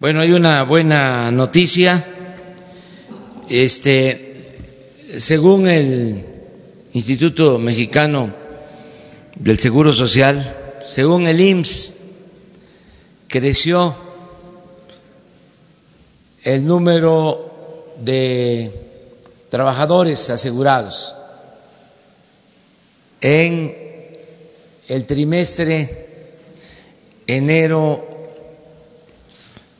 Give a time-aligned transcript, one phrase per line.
[0.00, 2.06] Bueno, hay una buena noticia.
[3.48, 4.54] Este,
[5.18, 6.24] según el
[6.92, 8.32] Instituto Mexicano
[9.34, 11.94] del Seguro Social, según el IMSS,
[13.26, 13.96] creció
[16.44, 18.70] el número de
[19.50, 21.12] trabajadores asegurados
[23.20, 23.76] en
[24.86, 26.06] el trimestre
[27.26, 28.17] enero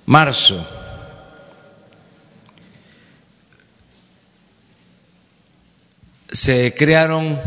[0.08, 0.66] marzo.
[6.32, 7.38] Se crearon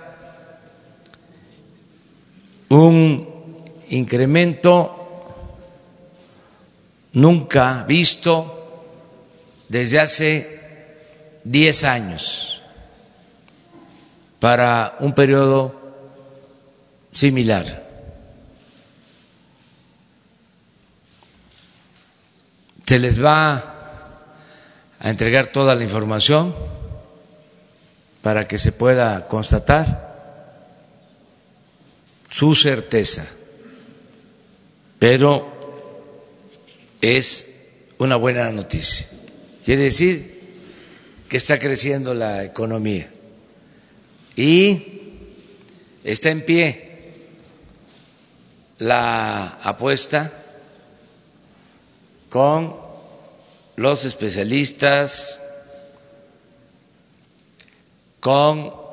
[2.69, 3.27] un
[3.89, 4.97] incremento
[7.13, 8.53] nunca visto
[9.69, 10.59] desde hace
[11.43, 12.61] diez años
[14.39, 15.75] para un periodo
[17.11, 17.85] similar.
[22.85, 23.55] Se les va
[24.99, 26.55] a entregar toda la información
[28.21, 30.06] para que se pueda constatar
[32.29, 33.27] su certeza,
[34.99, 35.53] pero
[37.01, 37.55] es
[37.97, 39.07] una buena noticia.
[39.65, 40.37] Quiere decir
[41.29, 43.09] que está creciendo la economía
[44.35, 45.01] y
[46.03, 46.87] está en pie
[48.77, 50.31] la apuesta
[52.29, 52.75] con
[53.75, 55.41] los especialistas,
[58.19, 58.86] con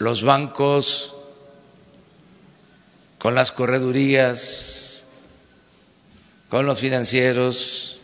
[0.00, 1.12] los bancos,
[3.18, 5.04] con las corredurías,
[6.48, 7.98] con los financieros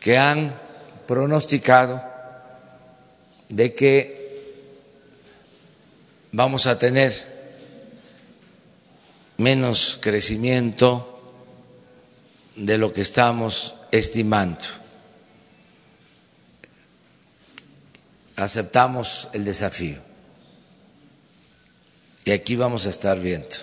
[0.00, 0.58] que han
[1.06, 2.02] pronosticado
[3.50, 4.64] de que
[6.32, 7.12] vamos a tener
[9.36, 11.34] menos crecimiento
[12.56, 14.64] de lo que estamos estimando.
[18.36, 20.15] Aceptamos el desafío.
[22.26, 23.54] Y aquí vamos a estar viendo.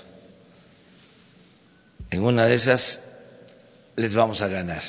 [2.12, 3.18] En una de esas
[3.98, 4.82] les vamos a ganar.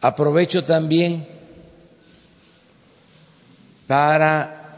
[0.00, 1.28] Aprovecho también
[3.86, 4.76] para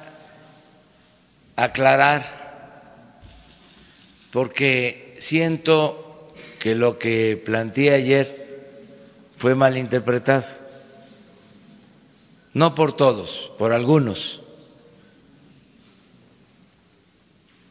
[1.56, 2.26] aclarar,
[4.30, 8.74] porque siento que lo que planteé ayer
[9.34, 10.44] fue malinterpretado,
[12.52, 14.42] no por todos, por algunos.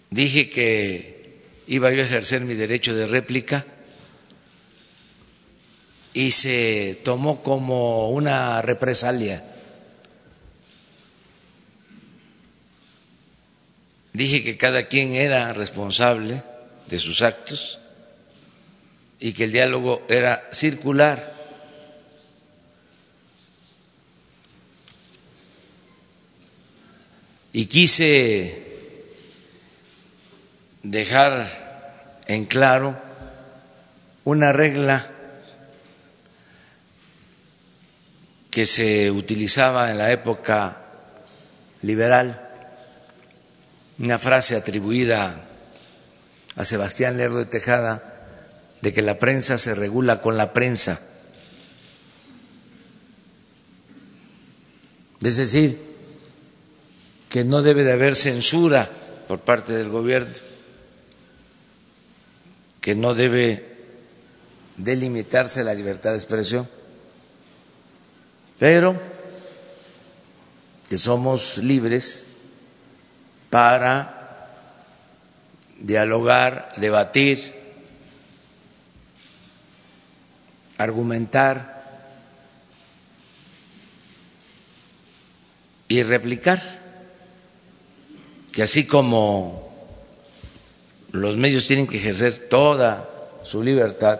[0.09, 3.65] Dije que iba yo a ejercer mi derecho de réplica
[6.13, 9.43] y se tomó como una represalia.
[14.13, 16.41] Dije que cada quien era responsable
[16.87, 17.79] de sus actos
[19.19, 21.35] y que el diálogo era circular.
[27.53, 28.66] Y quise
[30.91, 32.97] dejar en claro
[34.23, 35.05] una regla
[38.49, 40.77] que se utilizaba en la época
[41.81, 42.41] liberal,
[43.99, 45.35] una frase atribuida
[46.55, 48.13] a Sebastián Lerdo de Tejada
[48.81, 51.01] de que la prensa se regula con la prensa.
[55.21, 55.79] Es decir,
[57.29, 58.89] que no debe de haber censura
[59.27, 60.33] por parte del gobierno
[62.87, 63.65] que no debe
[64.77, 66.65] delimitarse la libertad de expresión,
[68.57, 68.97] pero
[70.87, 72.27] que somos libres
[73.49, 74.47] para
[75.79, 77.53] dialogar, debatir,
[80.77, 81.83] argumentar
[85.89, 86.63] y replicar,
[88.53, 89.66] que así como
[91.11, 93.09] los medios tienen que ejercer toda
[93.43, 94.19] su libertad,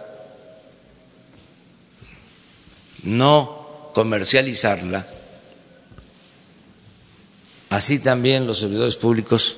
[3.02, 5.06] no comercializarla,
[7.70, 9.56] así también los servidores públicos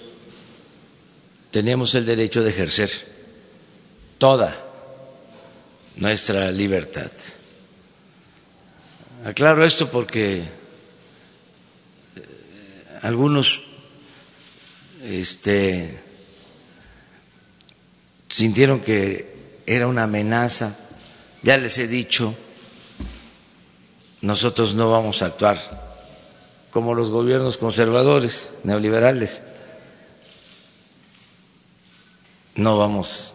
[1.51, 2.91] tenemos el derecho de ejercer
[4.19, 4.67] toda
[5.97, 7.11] nuestra libertad.
[9.25, 10.45] Aclaro esto porque
[13.03, 13.63] algunos
[15.05, 15.99] este,
[18.31, 20.77] sintieron que era una amenaza.
[21.43, 22.35] Ya les he dicho,
[24.23, 25.59] nosotros no vamos a actuar
[26.71, 29.43] como los gobiernos conservadores, neoliberales.
[32.55, 33.35] No vamos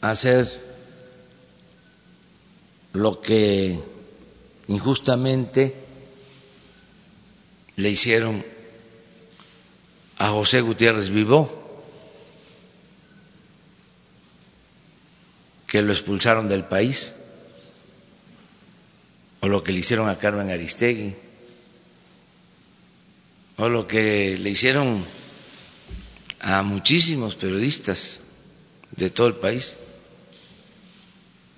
[0.00, 0.64] a hacer
[2.92, 3.78] lo que
[4.68, 5.74] injustamente
[7.76, 8.44] le hicieron
[10.18, 11.65] a José Gutiérrez Vivó,
[15.66, 17.16] que lo expulsaron del país,
[19.40, 21.14] o lo que le hicieron a Carmen Aristegui,
[23.58, 25.04] o lo que le hicieron
[26.40, 28.20] a muchísimos periodistas
[28.92, 29.76] de todo el país.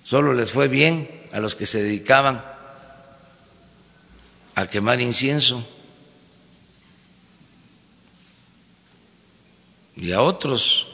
[0.04, 2.42] Solo les fue bien a los que se dedicaban
[4.54, 5.64] a quemar incienso
[9.96, 10.88] y a otros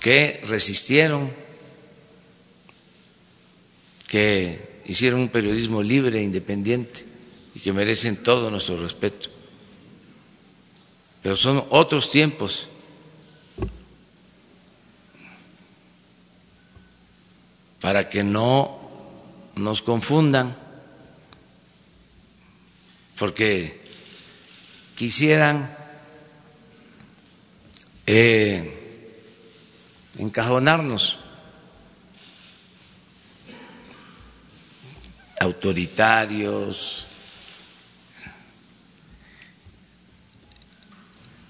[0.00, 1.32] que resistieron,
[4.06, 7.04] que hicieron un periodismo libre e independiente
[7.54, 9.28] y que merecen todo nuestro respeto.
[11.22, 12.68] Pero son otros tiempos.
[17.80, 18.80] Para que no
[19.56, 20.56] nos confundan,
[23.18, 23.80] porque
[24.96, 25.74] quisieran
[28.06, 28.72] eh,
[30.18, 31.18] encajonarnos,
[35.40, 37.06] autoritarios,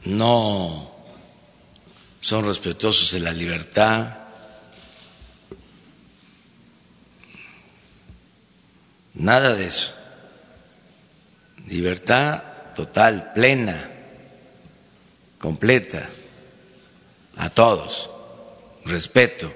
[0.04, 0.92] no
[2.20, 4.18] son respetuosos de la libertad,
[9.14, 9.92] nada de eso.
[11.68, 12.42] Libertad
[12.74, 13.90] total, plena,
[15.38, 16.08] completa
[17.36, 18.10] a todos,
[18.84, 19.52] respeto.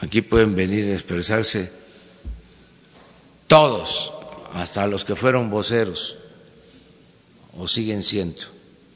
[0.00, 1.79] Aquí pueden venir a expresarse
[3.50, 4.12] todos,
[4.52, 6.18] hasta los que fueron voceros
[7.58, 8.42] o siguen siendo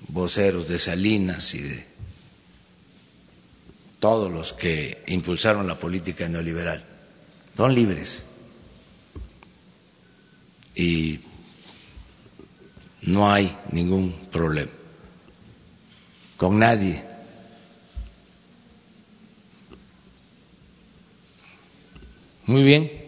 [0.06, 1.84] voceros de Salinas y de
[3.98, 6.84] todos los que impulsaron la política neoliberal.
[7.56, 8.26] Son libres.
[10.76, 11.18] Y
[13.02, 14.70] no hay ningún problema
[16.36, 17.02] con nadie.
[22.46, 23.03] Muy bien,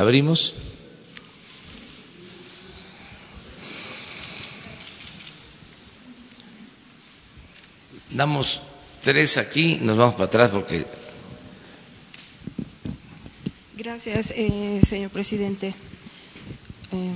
[0.00, 0.54] abrimos.
[8.10, 8.62] Damos
[9.00, 10.86] tres aquí, nos vamos para atrás porque...
[13.76, 15.74] Gracias, eh, señor presidente.
[16.92, 17.12] Eh,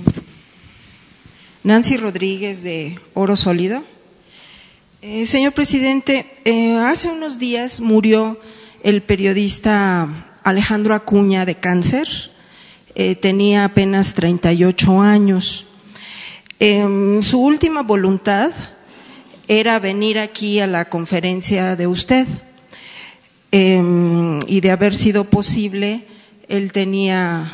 [1.63, 3.83] Nancy Rodríguez de Oro Sólido.
[5.01, 6.25] Eh, señor presidente,
[6.81, 8.39] hace unos días murió
[8.83, 10.07] el periodista
[10.43, 12.07] Alejandro Acuña de cáncer,
[12.95, 15.65] eh, tenía apenas 38 años.
[16.59, 18.51] Em, su última voluntad
[19.47, 22.25] era venir aquí a la conferencia de usted
[23.51, 26.05] em, y de haber sido posible,
[26.47, 27.51] él tenía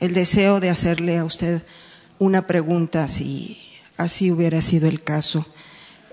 [0.00, 1.62] el deseo de hacerle a usted
[2.18, 3.58] una pregunta si
[3.96, 5.46] así hubiera sido el caso.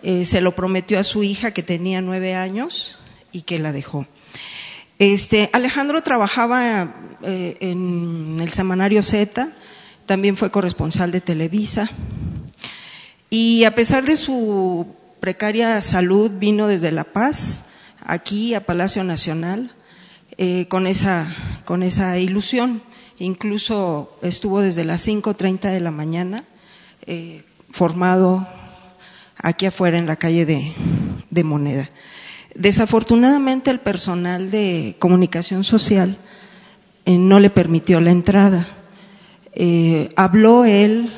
[0.04, 3.00] Eh, se lo prometió a su hija que tenía nueve años
[3.32, 4.06] y que la dejó.
[5.00, 9.50] Este, Alejandro trabajaba eh, en el semanario Z,
[10.08, 11.90] también fue corresponsal de Televisa
[13.30, 14.88] y a pesar de su
[15.20, 17.64] precaria salud vino desde La Paz
[18.06, 19.70] aquí a Palacio Nacional
[20.40, 21.28] eh, con, esa,
[21.66, 22.82] con esa ilusión.
[23.20, 26.44] Incluso estuvo desde las 5.30 de la mañana
[27.06, 28.48] eh, formado
[29.38, 30.46] aquí afuera en la calle
[31.30, 31.90] de Moneda.
[32.58, 36.18] Desafortunadamente el personal de comunicación social
[37.06, 38.66] eh, no le permitió la entrada.
[39.54, 41.12] Eh, habló él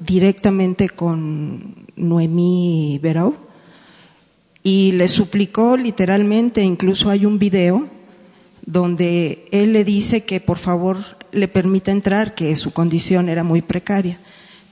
[0.00, 3.34] directamente con Noemí Verau
[4.62, 7.88] y le suplicó literalmente, incluso hay un video
[8.66, 10.98] donde él le dice que por favor
[11.32, 14.18] le permita entrar, que su condición era muy precaria,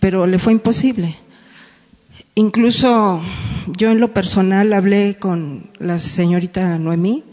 [0.00, 1.16] pero le fue imposible.
[2.34, 3.20] Incluso
[3.76, 7.24] yo en lo personal hablé con la señorita Noemí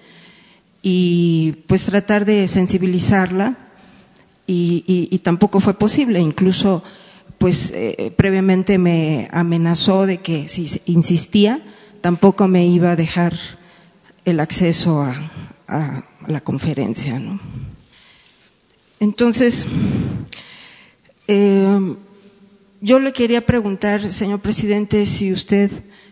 [0.81, 3.57] y pues tratar de sensibilizarla
[4.47, 6.19] y, tampoco fue posible.
[6.19, 6.83] Incluso
[7.37, 11.61] pues eh, previamente me amenazó de que si insistía
[12.01, 13.37] tampoco me iba a dejar
[14.25, 17.19] el acceso a, la conferencia.
[17.19, 17.39] ¿no?
[18.99, 19.67] Entonces,
[21.27, 21.95] eh,
[22.81, 25.71] yo le quería preguntar, señor presidente, si usted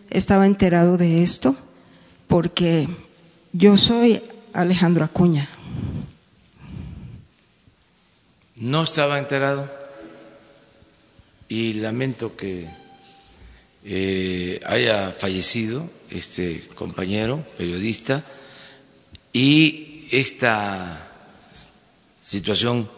[0.10, 1.56] estaba enterado de esto,
[2.28, 2.88] porque
[3.54, 4.22] yo soy
[4.54, 5.48] Alejandro Acuña.
[8.56, 9.70] No estaba enterado
[11.48, 12.68] y lamento que
[13.84, 18.24] eh, haya fallecido este compañero periodista
[19.34, 21.12] y esta
[22.22, 22.90] situación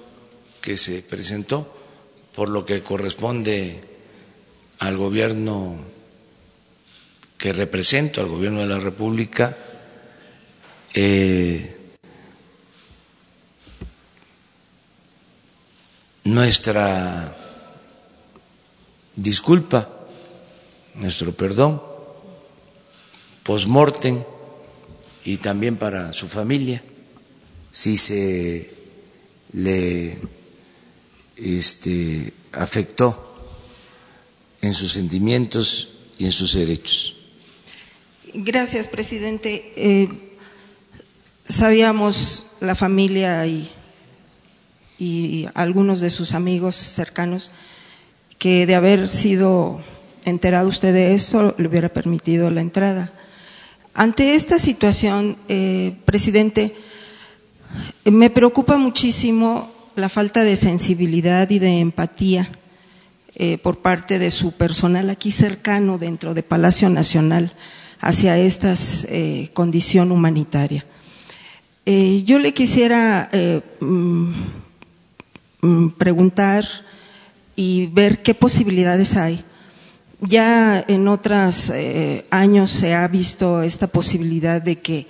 [0.61, 1.76] que se presentó
[2.37, 3.81] por lo que corresponde
[4.77, 5.75] al gobierno
[7.35, 9.57] que represento, al gobierno de la República,
[10.93, 11.75] eh,
[16.25, 17.35] nuestra
[19.15, 19.89] disculpa,
[20.93, 21.81] nuestro perdón,
[23.41, 24.23] post-mortem
[25.25, 26.83] y también para su familia,
[27.71, 28.71] si se
[29.53, 30.36] le
[31.37, 33.23] este, afectó
[34.61, 37.15] en sus sentimientos y en sus derechos.
[38.33, 39.71] Gracias, presidente.
[39.75, 40.09] Eh,
[41.47, 43.71] sabíamos la familia y,
[45.53, 47.51] algunos de sus amigos cercanos
[48.39, 49.79] que de haber sido
[50.25, 53.13] enterado usted de esto le hubiera permitido la entrada.
[53.93, 56.75] Ante esta situación, eh, presidente,
[58.05, 62.51] me preocupa muchísimo la falta de sensibilidad y de empatía
[63.33, 67.51] eh, por parte de su personal aquí cercano dentro de Palacio Nacional
[67.99, 68.75] hacia esta
[69.09, 70.85] eh, condición humanitaria.
[71.87, 73.27] Eh, yo le quisiera
[73.79, 74.29] mm,
[75.61, 76.63] mm, preguntar
[77.55, 79.43] y ver qué posibilidades hay.
[80.21, 81.71] Ya en otros
[82.29, 85.07] años se ha visto esta posibilidad de que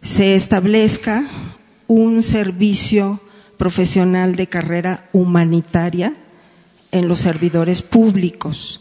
[0.00, 1.22] se establezca
[1.86, 3.20] un servicio
[3.62, 6.14] profesional de carrera humanitaria
[6.90, 8.80] en los servidores públicos,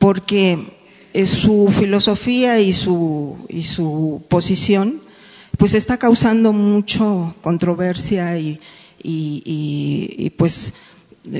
[0.00, 0.80] porque
[1.26, 5.00] su filosofía y su, y su posición
[5.56, 8.58] pues está causando mucho controversia y,
[9.00, 10.74] y, pues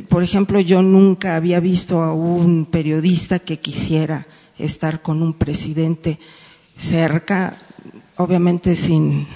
[0.09, 4.29] por ejemplo yo nunca había visto a un periodista que quisiera
[4.61, 6.21] estar con un presidente
[6.77, 7.57] cerca,
[8.17, 9.27] obviamente sin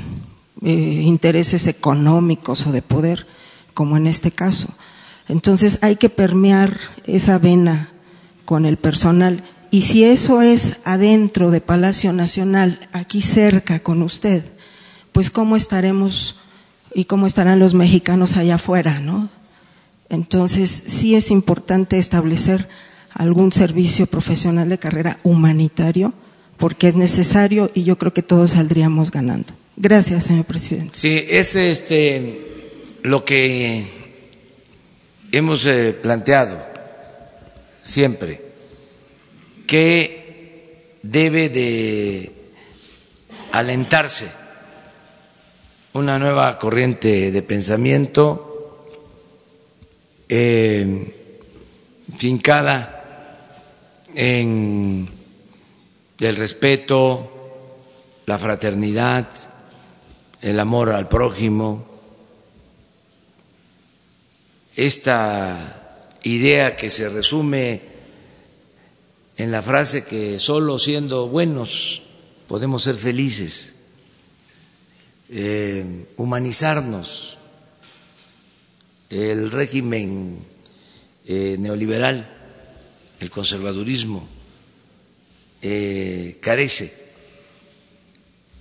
[0.64, 3.26] eh, intereses económicos o de poder,
[3.74, 4.74] como en este caso.
[5.28, 7.90] Entonces hay que permear esa vena
[8.46, 9.44] con el personal.
[9.70, 14.42] Y si eso es adentro de Palacio Nacional, aquí cerca con usted,
[15.12, 16.36] pues cómo estaremos
[16.94, 19.28] y cómo estarán los mexicanos allá afuera, ¿no?
[20.08, 22.68] Entonces sí es importante establecer
[23.12, 26.14] algún servicio profesional de carrera humanitario,
[26.56, 29.52] porque es necesario y yo creo que todos saldríamos ganando.
[29.76, 30.96] Gracias, señor presidente.
[30.98, 32.40] Sí, es este
[33.02, 33.86] lo que
[35.32, 36.56] hemos eh, planteado
[37.82, 38.40] siempre,
[39.66, 42.32] que debe de
[43.52, 44.26] alentarse
[45.92, 48.88] una nueva corriente de pensamiento
[50.28, 51.12] eh,
[52.16, 52.94] fincada
[54.14, 55.08] en
[56.20, 57.30] el respeto,
[58.26, 59.28] la fraternidad,
[60.44, 61.86] el amor al prójimo,
[64.76, 67.80] esta idea que se resume
[69.38, 72.02] en la frase que solo siendo buenos
[72.46, 73.72] podemos ser felices,
[75.30, 77.38] eh, humanizarnos,
[79.08, 80.40] el régimen
[81.24, 82.28] eh, neoliberal,
[83.18, 84.28] el conservadurismo,
[85.62, 87.03] eh, carece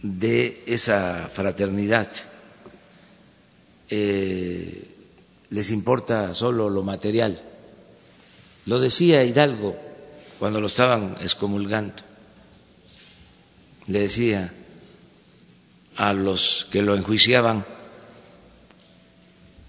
[0.03, 2.07] de esa fraternidad.
[3.89, 4.87] Eh,
[5.49, 7.41] les importa solo lo material.
[8.65, 9.75] Lo decía Hidalgo
[10.39, 12.03] cuando lo estaban excomulgando.
[13.87, 14.53] Le decía
[15.95, 17.65] a los que lo enjuiciaban,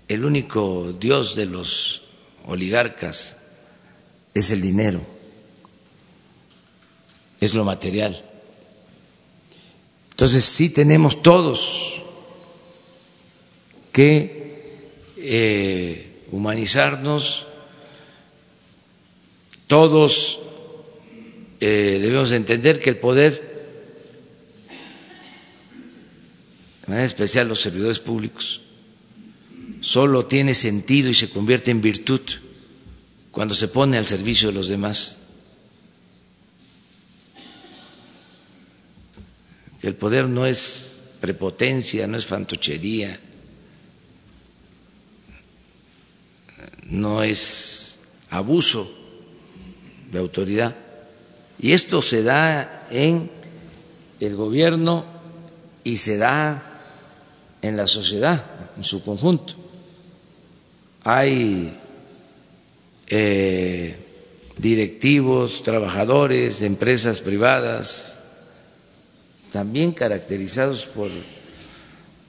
[0.08, 2.02] el único Dios de los
[2.46, 3.36] oligarcas
[4.32, 5.00] es el dinero,
[7.40, 8.22] es lo material.
[10.14, 12.00] Entonces sí tenemos todos
[13.90, 17.46] que eh, humanizarnos,
[19.66, 20.38] todos
[21.58, 23.32] eh, debemos entender que el poder,
[26.82, 28.60] de manera especial los servidores públicos,
[29.80, 32.20] solo tiene sentido y se convierte en virtud
[33.32, 35.23] cuando se pone al servicio de los demás.
[39.84, 43.20] El poder no es prepotencia, no es fantochería,
[46.84, 47.96] no es
[48.30, 48.90] abuso,
[50.10, 50.74] de autoridad.
[51.58, 53.30] Y esto se da en
[54.20, 55.04] el gobierno
[55.84, 56.80] y se da
[57.60, 58.42] en la sociedad
[58.78, 59.52] en su conjunto.
[61.02, 61.76] Hay
[63.06, 63.96] eh,
[64.56, 68.13] directivos, trabajadores de empresas privadas,
[69.54, 71.08] también caracterizados por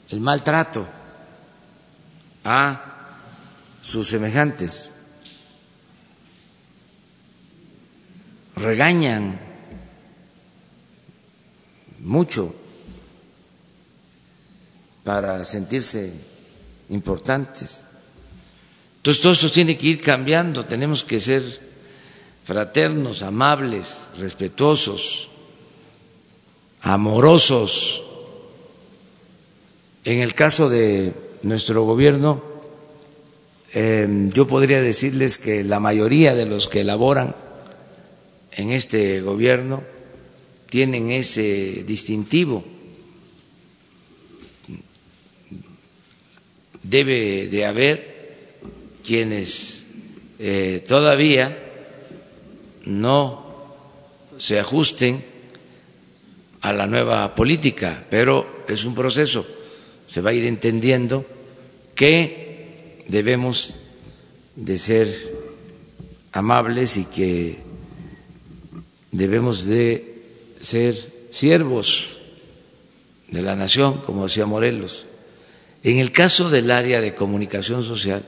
[0.09, 0.87] el maltrato
[2.43, 3.17] a
[3.81, 4.97] sus semejantes.
[8.55, 9.39] Regañan
[11.97, 12.53] mucho
[15.03, 16.13] para sentirse
[16.89, 17.85] importantes.
[18.97, 21.41] Entonces todo eso tiene que ir cambiando, tenemos que ser
[22.43, 25.29] fraternos, amables, respetuosos,
[26.85, 28.03] amorosos.
[30.03, 32.43] En el caso de nuestro gobierno,
[33.73, 37.35] em, yo podría decirles que la mayoría de los que elaboran
[38.51, 39.83] en este gobierno
[40.69, 42.63] tienen ese distintivo.
[46.83, 48.15] Debe de haber
[49.03, 49.85] quienes
[50.37, 51.57] eh, todavía
[52.85, 53.43] no
[54.37, 55.34] se ajusten
[56.65, 59.45] a la nueva política, pero es un proceso,
[60.07, 61.23] se va a ir entendiendo
[61.93, 63.75] que debemos
[64.55, 65.07] de ser
[66.31, 67.59] amables y que
[69.11, 70.23] debemos de
[70.59, 70.95] ser
[71.29, 72.17] siervos
[73.29, 75.05] de la nación, como decía Morelos.
[75.83, 78.25] En el caso del área de comunicación social,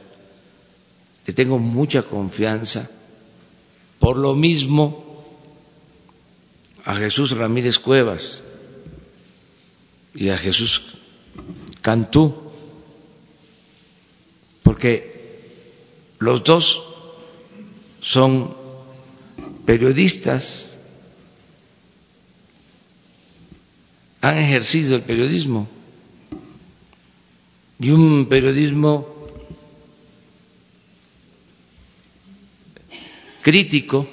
[1.26, 2.88] le tengo mucha confianza.
[3.98, 5.07] Por lo mismo,
[6.88, 8.46] a Jesús Ramírez Cuevas
[10.16, 10.94] y a Jesús
[11.82, 12.34] Cantú,
[14.64, 15.52] porque
[16.20, 16.82] los dos
[18.00, 18.56] son
[19.66, 20.76] periodistas,
[24.22, 25.68] han ejercido el periodismo.
[27.82, 29.14] Y un periodismo
[33.42, 34.08] crítico,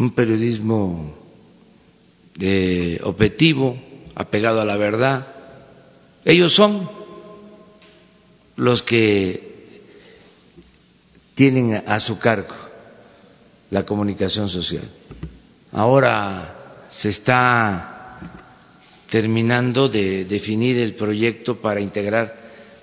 [0.00, 1.14] un periodismo
[2.34, 3.78] de objetivo,
[4.14, 5.26] apegado a la verdad.
[6.24, 6.88] Ellos son
[8.56, 9.50] los que
[11.34, 12.54] tienen a su cargo
[13.70, 14.88] la comunicación social.
[15.72, 16.56] Ahora
[16.90, 18.18] se está
[19.08, 22.38] terminando de definir el proyecto para integrar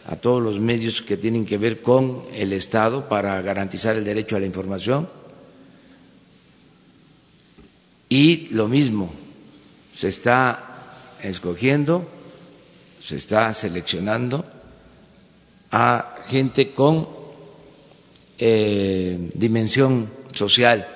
[0.08, 4.36] a todos los medios que tienen que ver con el Estado para garantizar el derecho
[4.36, 5.10] a la información.
[8.10, 9.12] Y lo mismo,
[9.93, 12.08] se está escogiendo,
[13.02, 14.46] se está seleccionando
[15.72, 17.08] a gente con
[18.38, 20.88] eh, dimensión social,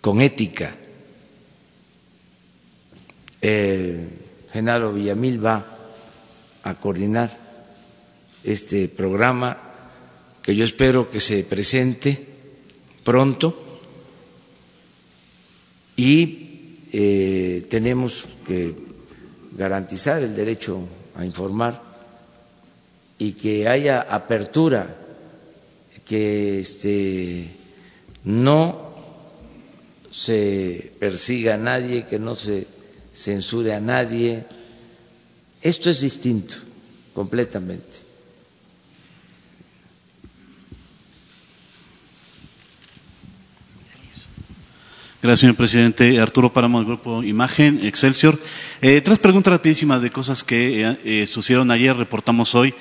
[0.00, 0.74] con ética.
[3.42, 4.08] Eh,
[4.52, 5.66] Genaro Villamil va
[6.62, 7.36] a coordinar
[8.44, 9.58] este programa
[10.42, 12.24] que yo espero que se presente
[13.02, 13.63] pronto
[15.96, 18.74] y eh, tenemos que
[19.56, 20.80] garantizar el derecho
[21.16, 21.80] a informar
[23.18, 24.96] y que haya apertura,
[26.04, 27.48] que este,
[28.24, 28.92] no
[30.10, 32.66] se persiga a nadie, que no se
[33.12, 34.44] censure a nadie,
[35.62, 36.56] esto es distinto,
[37.14, 38.03] completamente.
[45.24, 46.20] Gracias, señor presidente.
[46.20, 48.38] Arturo Páramo, del Grupo Imagen, Excelsior.
[48.82, 52.74] Eh, tres preguntas rapidísimas de cosas que eh, eh, sucedieron ayer, reportamos hoy.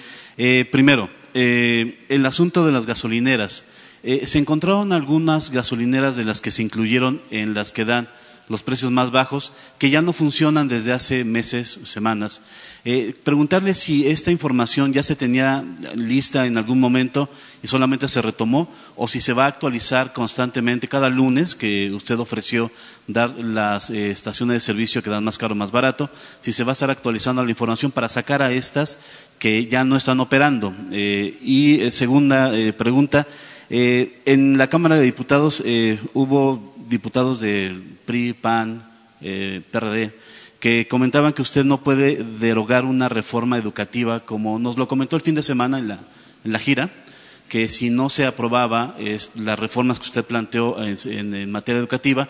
[0.70, 3.64] primero, el asunto de las gasolineras.
[4.04, 8.10] se encontraron algunas gasolineras de las que se incluyeron en las que dan
[8.50, 12.42] los precios más bajos, que ya no funcionan desde hace meses, semanas.
[12.86, 15.64] Eh, preguntarle si esta información ya se tenía
[15.96, 17.30] lista en algún momento
[17.64, 18.68] y solamente se retomó,
[18.98, 22.72] o si se va a actualizar constantemente cada lunes que usted ofreció
[23.08, 26.10] dar las eh, estaciones de servicio que dan más caro, más barato,
[26.42, 28.98] si se va a estar actualizando la información para sacar a estas
[29.40, 30.74] que ya no están operando.
[30.92, 33.26] Eh, y segunda pregunta,
[33.70, 35.64] en la Cámara de Diputados
[36.14, 38.86] hubo diputados del PRI, PAN,
[39.20, 40.14] PRD,
[40.64, 45.22] que comentaban que usted no puede derogar una reforma educativa, como nos lo comentó el
[45.22, 45.90] fin de semana en
[46.54, 46.90] la, gira,
[47.50, 48.96] que si no se aprobaba
[49.36, 52.30] las reformas que usted planteó en, materia educativa,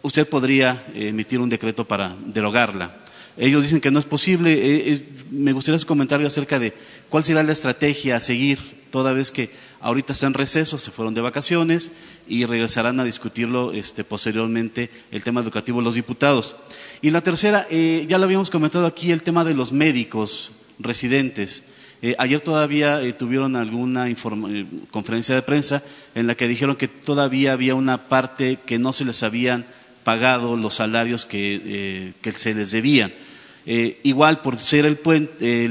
[0.00, 2.96] usted podría emitir un decreto para derogarla.
[3.36, 4.90] Ellos dicen que no es posible.
[4.90, 6.72] Eh, me gustaría su comentario acerca de
[7.10, 11.14] cuál será la estrategia a seguir toda vez que ahorita están en receso, se fueron
[11.14, 11.92] de vacaciones
[12.26, 16.56] y regresarán a discutirlo este, posteriormente el tema educativo los diputados.
[17.00, 21.64] Y la tercera, eh, ya lo habíamos comentado aquí, el tema de los médicos residentes.
[22.02, 24.06] Eh, ayer todavía eh, tuvieron alguna
[24.90, 25.82] conferencia de prensa
[26.14, 29.66] en la que dijeron que todavía había una parte que no se les habían
[30.04, 33.12] pagado los salarios que, que se les debían.
[34.02, 35.68] igual, por ser el puente,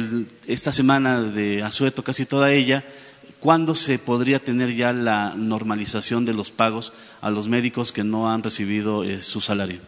[0.47, 2.83] esta semana de Azueto, casi toda ella,
[3.47, 8.29] ¿cuándo se podría tener ya la normalización de los pagos a los médicos que no
[8.29, 9.79] han recibido su salario?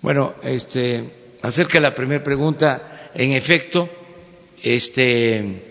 [0.00, 3.90] Bueno, este, acerca de la primera pregunta, en efecto,
[4.62, 5.62] este,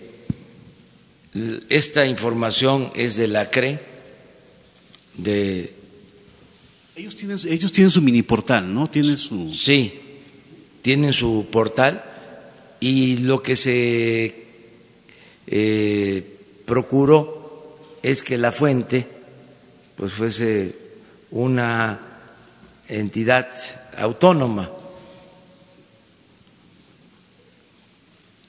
[1.70, 3.80] esta información es de la CRE,
[5.18, 5.74] de...
[6.96, 8.88] Ellos tienen, ellos tienen su mini portal, ¿no?
[8.88, 9.52] Tienen su...
[9.56, 10.00] Sí,
[10.84, 12.04] tienen su portal
[12.80, 14.36] y lo que se
[15.48, 16.31] eh,
[16.72, 19.06] procuró es que la fuente
[19.98, 20.74] pues fuese
[21.30, 22.00] una
[22.88, 23.50] entidad
[23.98, 24.72] autónoma.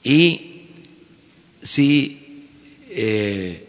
[0.03, 0.69] Y
[1.61, 2.47] si
[2.91, 3.67] eh,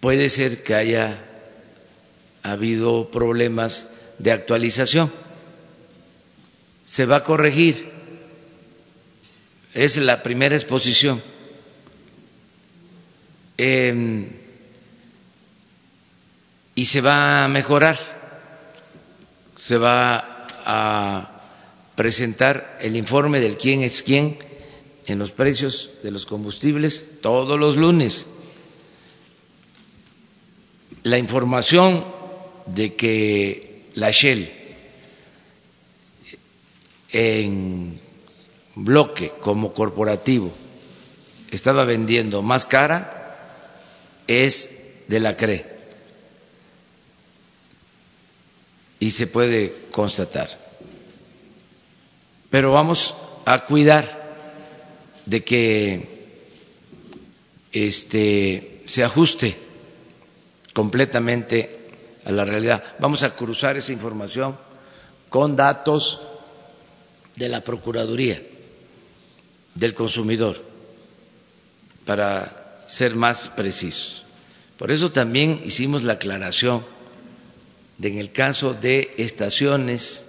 [0.00, 1.24] puede ser que haya
[2.42, 5.12] habido problemas de actualización.
[6.86, 7.88] Se va a corregir.
[9.74, 11.35] Es la primera exposición.
[13.58, 14.28] Em,
[16.74, 18.16] y se va a mejorar
[19.66, 21.40] se va a
[21.96, 24.38] presentar el informe del quién es quién
[25.06, 28.28] en los precios de los combustibles todos los lunes.
[31.02, 32.04] La información
[32.66, 34.52] de que la Shell
[37.10, 37.98] en
[38.76, 40.52] bloque como corporativo
[41.50, 43.15] estaba vendiendo más cara
[44.26, 45.76] es de la CRE
[48.98, 50.48] y se puede constatar.
[52.50, 54.26] Pero vamos a cuidar
[55.26, 56.08] de que
[57.72, 59.56] este, se ajuste
[60.72, 61.90] completamente
[62.24, 62.82] a la realidad.
[62.98, 64.56] Vamos a cruzar esa información
[65.28, 66.20] con datos
[67.36, 68.40] de la Procuraduría
[69.74, 70.62] del Consumidor
[72.06, 74.24] para ser más precisos.
[74.78, 76.84] Por eso también hicimos la aclaración
[78.02, 80.26] en el caso de estaciones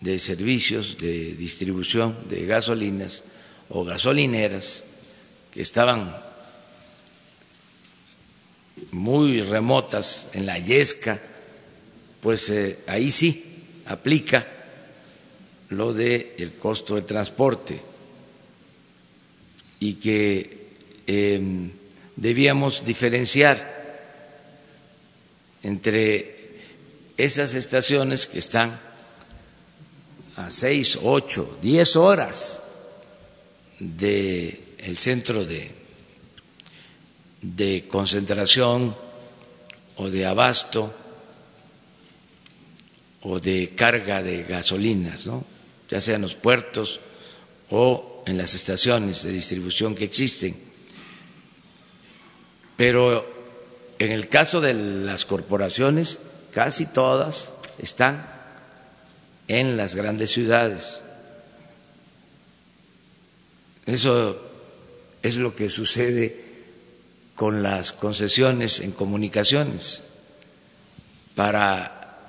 [0.00, 3.24] de servicios de distribución de gasolinas
[3.70, 4.84] o gasolineras
[5.52, 6.14] que estaban
[8.90, 11.20] muy remotas en la Yesca,
[12.20, 14.46] pues eh, ahí sí aplica
[15.70, 17.80] lo del el costo de transporte
[19.80, 20.63] y que
[21.06, 21.70] em,
[22.16, 23.72] debíamos diferenciar
[25.62, 26.34] entre
[27.16, 28.78] esas estaciones que están
[30.36, 32.62] a seis, ocho, diez horas
[33.78, 35.70] del el centro de,
[37.40, 38.94] de concentración
[39.96, 40.92] o de abasto
[43.22, 45.44] o de carga de gasolinas, ¿no?
[45.88, 47.00] ya sea en los puertos
[47.70, 50.54] o en las estaciones de distribución que existen.
[52.76, 53.26] Pero
[53.98, 56.20] en el caso de las corporaciones,
[56.52, 58.26] casi todas están
[59.48, 61.00] en las grandes ciudades.
[63.86, 64.40] Eso
[65.22, 66.42] es lo que sucede
[67.34, 70.04] con las concesiones en comunicaciones
[71.34, 72.28] para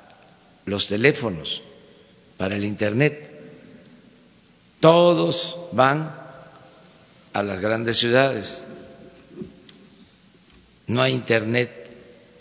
[0.66, 1.62] los teléfonos,
[2.38, 3.32] para el Internet.
[4.80, 6.14] Todos van
[7.34, 8.66] a las grandes ciudades
[10.88, 11.72] no hay internet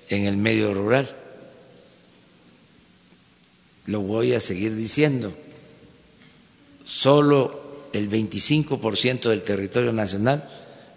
[0.09, 1.15] en el medio rural.
[3.87, 5.33] Lo voy a seguir diciendo.
[6.85, 10.49] Solo el 25% del territorio nacional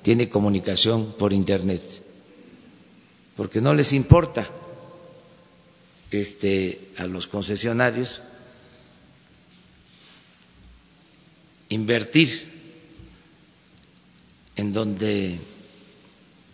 [0.02, 1.82] tiene comunicación por internet,
[3.36, 4.50] porque no les importa
[6.12, 8.22] este, a los concesionarios
[11.70, 12.58] invertir
[14.56, 15.38] en donde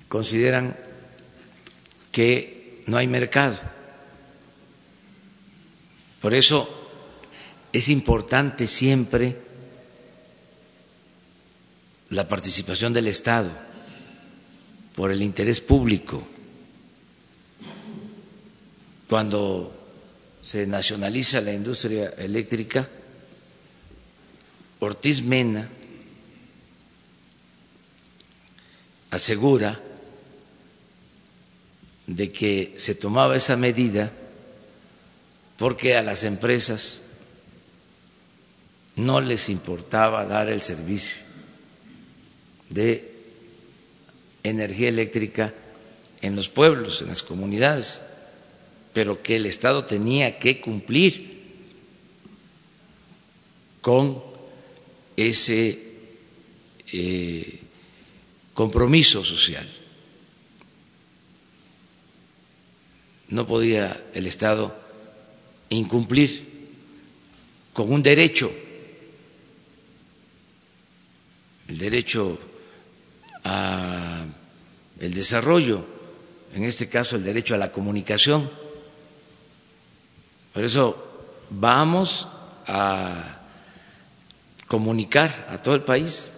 [0.09, 0.75] consideran
[2.13, 3.59] que no hay mercado.
[6.21, 6.69] Por eso
[7.73, 9.35] es importante siempre
[12.11, 13.49] la participación del Estado
[14.95, 16.25] por el interés público.
[19.09, 19.75] Cuando
[20.41, 22.87] se nacionaliza la industria eléctrica,
[24.79, 25.67] Ortiz Mena
[29.09, 29.79] asegura
[32.07, 34.11] de que se tomaba esa medida
[35.57, 37.03] porque a las empresas
[38.95, 41.23] no les importaba dar el servicio
[42.69, 43.11] de
[44.43, 45.53] energía eléctrica
[46.21, 48.01] en los pueblos, en las comunidades,
[48.93, 51.33] pero que el Estado tenía que cumplir
[53.81, 54.23] con
[55.15, 55.79] ese
[56.91, 57.59] eh,
[58.53, 59.67] compromiso social.
[63.33, 64.75] No podía el Estado
[65.69, 66.69] incumplir
[67.73, 68.53] con un derecho,
[71.67, 72.37] el derecho
[73.43, 74.23] a
[74.99, 75.83] el desarrollo,
[76.53, 78.51] en este caso el derecho a la comunicación.
[80.53, 82.27] Por eso vamos
[82.67, 83.41] a
[84.67, 86.33] comunicar a todo el país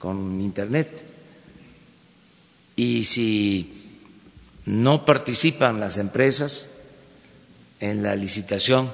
[0.00, 1.06] con Internet.
[2.74, 3.81] Y si
[4.66, 6.70] no participan las empresas
[7.80, 8.92] en la licitación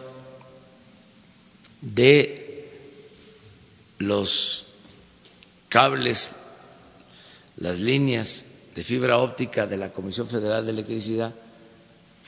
[1.82, 2.70] de
[3.98, 4.66] los
[5.68, 6.36] cables,
[7.56, 11.34] las líneas de fibra óptica de la Comisión Federal de Electricidad,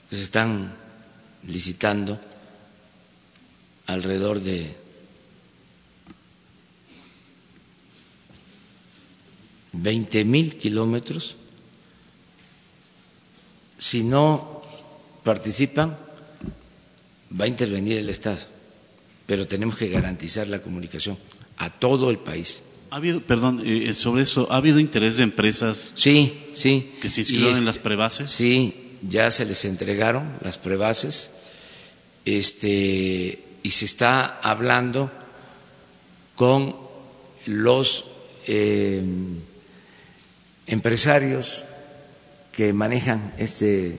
[0.09, 0.74] que se están
[1.46, 2.20] licitando
[3.87, 4.74] alrededor de
[9.72, 11.37] veinte mil kilómetros,
[13.81, 14.62] si no
[15.25, 15.97] participan,
[17.38, 18.38] va a intervenir el Estado,
[19.27, 21.16] pero tenemos que garantizar la comunicación
[21.57, 22.62] a todo el país.
[22.90, 25.93] Ha habido, perdón, eh, sobre eso, ¿ha habido interés de empresas?
[25.95, 26.93] Sí, sí.
[27.01, 28.31] ¿Que se inscribieron en este, las prebases?
[28.31, 31.31] Sí, ya se les entregaron las prebases
[32.27, 35.11] este, y se está hablando
[36.37, 36.77] con
[37.47, 38.07] los
[38.47, 39.03] eh,
[40.66, 41.64] empresarios
[42.53, 43.99] que manejan este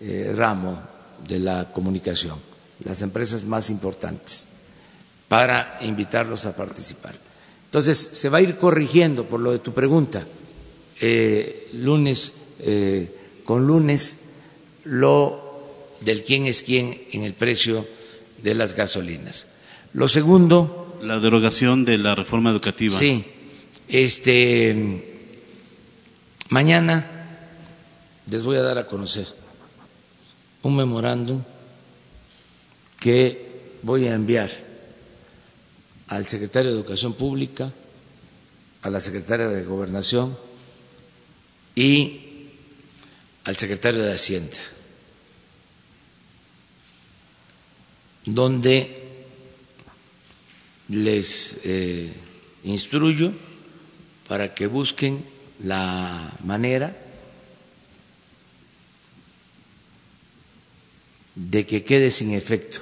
[0.00, 0.80] eh, ramo
[1.26, 2.38] de la comunicación,
[2.84, 4.48] las empresas más importantes,
[5.28, 7.14] para invitarlos a participar.
[7.64, 10.24] Entonces, se va a ir corrigiendo por lo de tu pregunta,
[11.00, 14.24] eh, lunes eh, con lunes,
[14.84, 15.42] lo
[16.00, 17.86] del quién es quién en el precio
[18.42, 19.46] de las gasolinas.
[19.92, 20.96] Lo segundo.
[21.02, 22.98] La derogación de la reforma educativa.
[22.98, 23.24] Sí,
[23.88, 25.14] este
[26.48, 27.15] Mañana
[28.26, 29.26] les voy a dar a conocer
[30.62, 31.42] un memorándum
[32.98, 33.46] que
[33.82, 34.50] voy a enviar
[36.08, 37.72] al secretario de Educación Pública,
[38.82, 40.36] a la secretaria de Gobernación
[41.74, 42.48] y
[43.44, 44.56] al secretario de Hacienda,
[48.24, 49.04] donde
[50.88, 52.12] les eh,
[52.64, 53.32] instruyo
[54.28, 55.24] para que busquen
[55.60, 57.05] la manera
[61.36, 62.80] de que quede sin efecto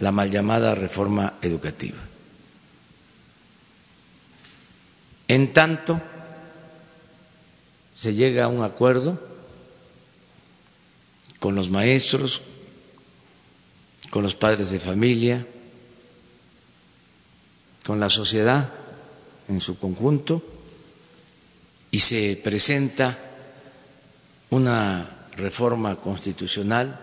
[0.00, 1.98] la mal llamada reforma educativa.
[5.28, 6.00] En tanto
[7.94, 9.20] se llega a un acuerdo
[11.38, 12.42] con los maestros,
[14.10, 15.46] con los padres de familia,
[17.84, 18.72] con la sociedad
[19.48, 20.42] en su conjunto,
[21.90, 23.18] y se presenta
[24.50, 26.98] una reforma constitucional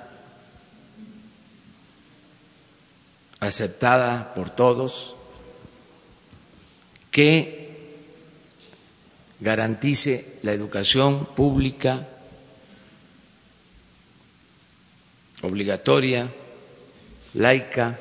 [3.39, 5.15] aceptada por todos
[7.12, 7.65] que
[9.39, 12.08] garantice la educación pública
[15.41, 16.28] obligatoria,
[17.36, 18.00] laica,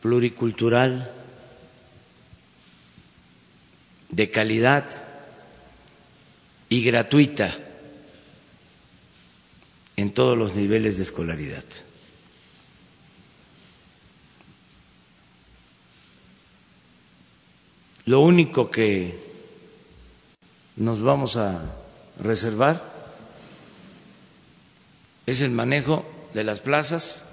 [0.00, 1.10] pluricultural,
[4.08, 4.88] de calidad
[6.68, 7.69] y gratuita
[10.00, 11.64] en todos los niveles de escolaridad.
[18.06, 19.18] Lo único que
[20.76, 21.62] nos vamos a
[22.18, 22.82] reservar
[25.26, 27.24] es el manejo de las plazas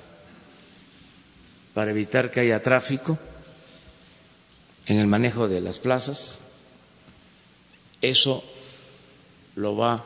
[1.73, 3.17] para evitar que haya tráfico
[4.87, 6.39] en el manejo de las plazas
[8.01, 8.43] eso
[9.55, 10.05] lo va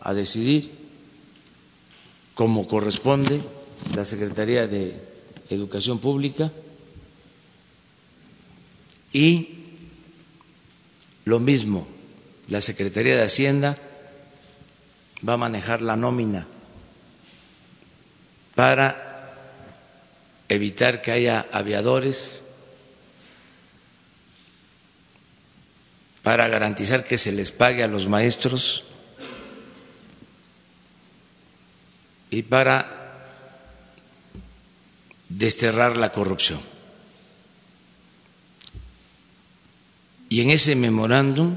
[0.00, 0.85] a decidir
[2.36, 3.40] como corresponde
[3.94, 4.92] la Secretaría de
[5.48, 6.52] Educación Pública
[9.10, 9.54] y
[11.24, 11.88] lo mismo,
[12.48, 13.78] la Secretaría de Hacienda
[15.26, 16.46] va a manejar la nómina
[18.54, 19.32] para
[20.50, 22.42] evitar que haya aviadores
[26.22, 28.84] para garantizar que se les pague a los maestros
[32.30, 33.22] y para
[35.28, 36.60] desterrar la corrupción.
[40.28, 41.56] Y en ese memorándum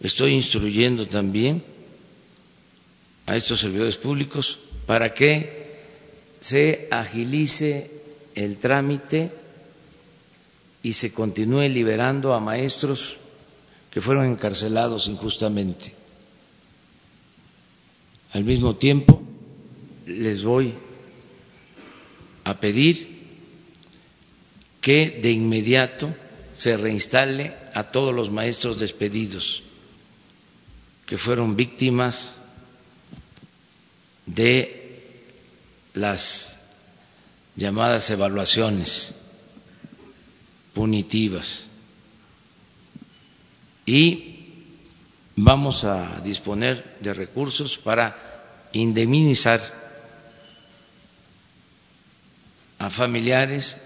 [0.00, 1.64] estoy instruyendo también
[3.26, 5.80] a estos servidores públicos para que
[6.40, 7.90] se agilice
[8.34, 9.32] el trámite
[10.82, 13.18] y se continúe liberando a maestros
[13.90, 15.92] que fueron encarcelados injustamente.
[18.32, 19.15] Al mismo tiempo,
[20.06, 20.72] les voy
[22.44, 23.16] a pedir
[24.80, 26.14] que de inmediato
[26.56, 29.64] se reinstale a todos los maestros despedidos
[31.04, 32.38] que fueron víctimas
[34.26, 35.00] de
[35.94, 36.58] las
[37.56, 39.16] llamadas evaluaciones
[40.74, 41.66] punitivas.
[43.86, 44.36] Y
[45.36, 49.85] vamos a disponer de recursos para indemnizar
[52.78, 53.78] a familiares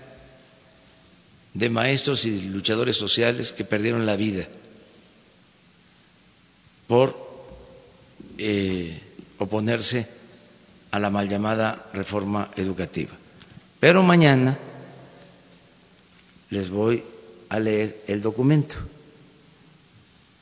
[1.55, 4.47] de maestros y luchadores sociales que perdieron la vida
[6.87, 7.17] por
[8.39, 9.01] eh,
[9.39, 10.07] oponerse
[10.91, 13.13] a la mal llamada reforma educativa.
[13.79, 14.59] Pero mañana
[16.51, 17.03] les voy
[17.49, 18.77] a leer el documento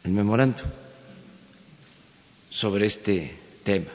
[0.04, 0.62] el memorando
[2.50, 3.90] sobre este tema.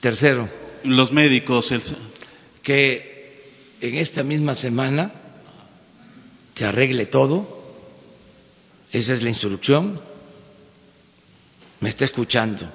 [0.00, 0.48] Tercero.
[0.84, 1.72] Los médicos.
[2.68, 5.10] Que en esta misma semana
[6.54, 7.64] se arregle todo.
[8.92, 9.98] Esa es la instrucción.
[11.80, 12.68] Me está escuchando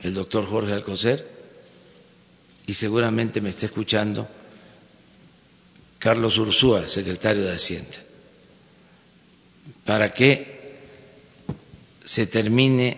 [0.00, 1.28] el doctor Jorge Alcocer
[2.66, 4.26] y seguramente me está escuchando
[5.98, 7.98] Carlos Ursúa, secretario de Hacienda
[9.84, 10.80] para que
[12.02, 12.96] se termine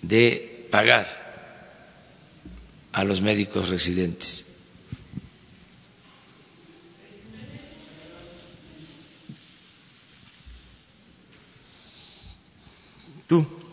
[0.00, 1.06] de pagar
[2.92, 4.53] a los médicos residentes.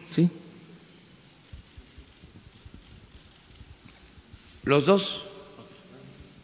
[0.10, 0.30] ¿Sí?
[4.63, 5.26] ¿Los dos?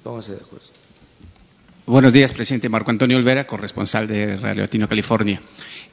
[0.03, 0.65] Pónganse de acuerdo.
[1.85, 5.41] Buenos días, presidente Marco Antonio Olvera, corresponsal de Radio Latino, California.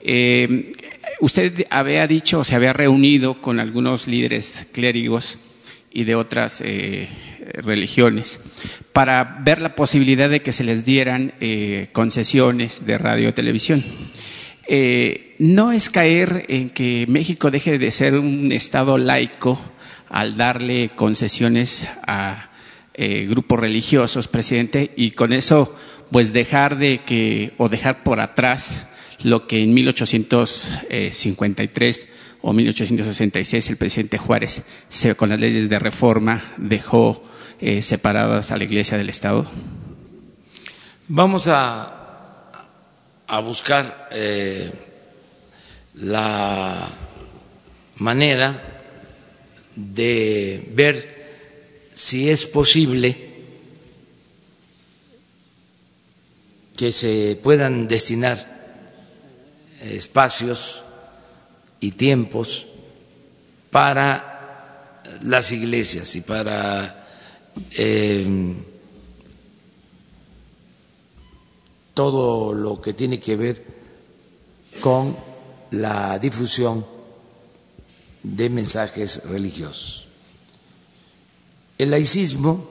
[0.00, 0.72] Eh,
[1.20, 5.38] usted había dicho, o se había reunido con algunos líderes clérigos
[5.92, 7.08] y de otras eh,
[7.62, 8.40] religiones
[8.92, 13.84] para ver la posibilidad de que se les dieran eh, concesiones de radio y televisión.
[15.38, 19.60] No es caer en que México deje de ser un Estado laico
[20.08, 22.50] al darle concesiones a
[22.94, 25.74] eh, grupos religiosos, presidente, y con eso
[26.10, 28.86] pues dejar de que o dejar por atrás
[29.22, 32.08] lo que en 1853
[32.42, 37.24] o 1866 el presidente Juárez se, con las leyes de reforma dejó
[37.60, 39.46] eh, separadas a la Iglesia del Estado?
[41.08, 41.94] Vamos a,
[43.26, 44.70] a buscar eh,
[45.94, 46.88] la
[47.96, 48.82] manera
[49.76, 51.14] de ver
[51.94, 53.32] si es posible
[56.76, 58.52] que se puedan destinar
[59.82, 60.82] espacios
[61.80, 62.68] y tiempos
[63.70, 67.06] para las iglesias y para
[67.72, 68.54] eh,
[71.92, 73.64] todo lo que tiene que ver
[74.80, 75.33] con
[75.80, 76.84] la difusión
[78.22, 80.06] de mensajes religiosos.
[81.78, 82.70] El laicismo,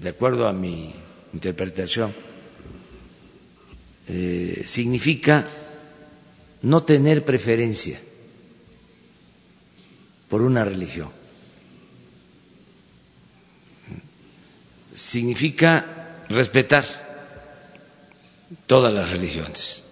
[0.00, 0.94] de acuerdo a mi
[1.32, 2.12] interpretación,
[4.08, 5.46] eh, significa
[6.62, 8.00] no tener preferencia
[10.28, 11.10] por una religión.
[14.94, 16.84] Significa respetar
[18.66, 19.84] todas las religiones.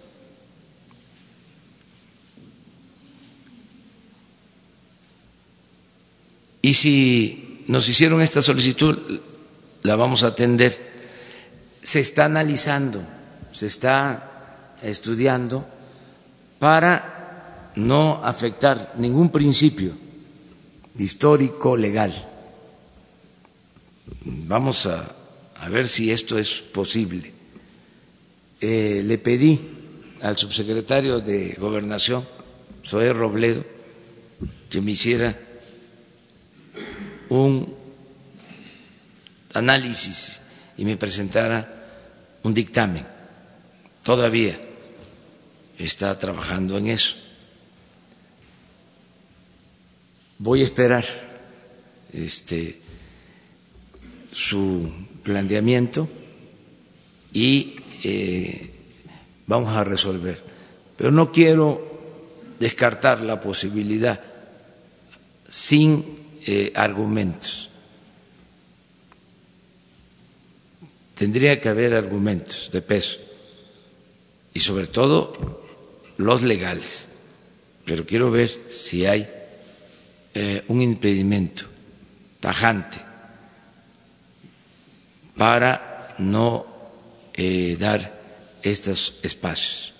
[6.61, 8.97] Y si nos hicieron esta solicitud,
[9.83, 10.77] la vamos a atender.
[11.81, 13.03] Se está analizando,
[13.51, 15.65] se está estudiando
[16.59, 19.91] para no afectar ningún principio
[20.97, 22.13] histórico, legal.
[24.25, 25.15] Vamos a,
[25.69, 27.33] ver si esto es posible.
[28.59, 29.59] Eh, le pedí
[30.21, 32.23] al subsecretario de Gobernación,
[32.85, 33.63] Zoé Robledo,
[34.69, 35.37] que me hiciera
[37.31, 37.73] un
[39.53, 40.41] análisis
[40.77, 41.67] y me presentara
[42.43, 43.05] un dictamen
[44.03, 44.59] todavía
[45.77, 47.15] está trabajando en eso.
[50.39, 51.05] Voy a esperar
[52.13, 52.79] este
[54.33, 54.91] su
[55.23, 56.07] planteamiento
[57.33, 58.71] y eh,
[59.45, 60.41] vamos a resolver.
[60.97, 62.01] Pero no quiero
[62.59, 64.19] descartar la posibilidad
[65.47, 67.69] sin eh, argumentos.
[71.13, 73.19] Tendría que haber argumentos de peso
[74.53, 75.61] y sobre todo
[76.17, 77.09] los legales.
[77.85, 79.27] Pero quiero ver si hay
[80.33, 81.65] eh, un impedimento
[82.39, 82.99] tajante
[85.37, 86.65] para no
[87.35, 88.19] eh, dar
[88.63, 89.93] estos espacios.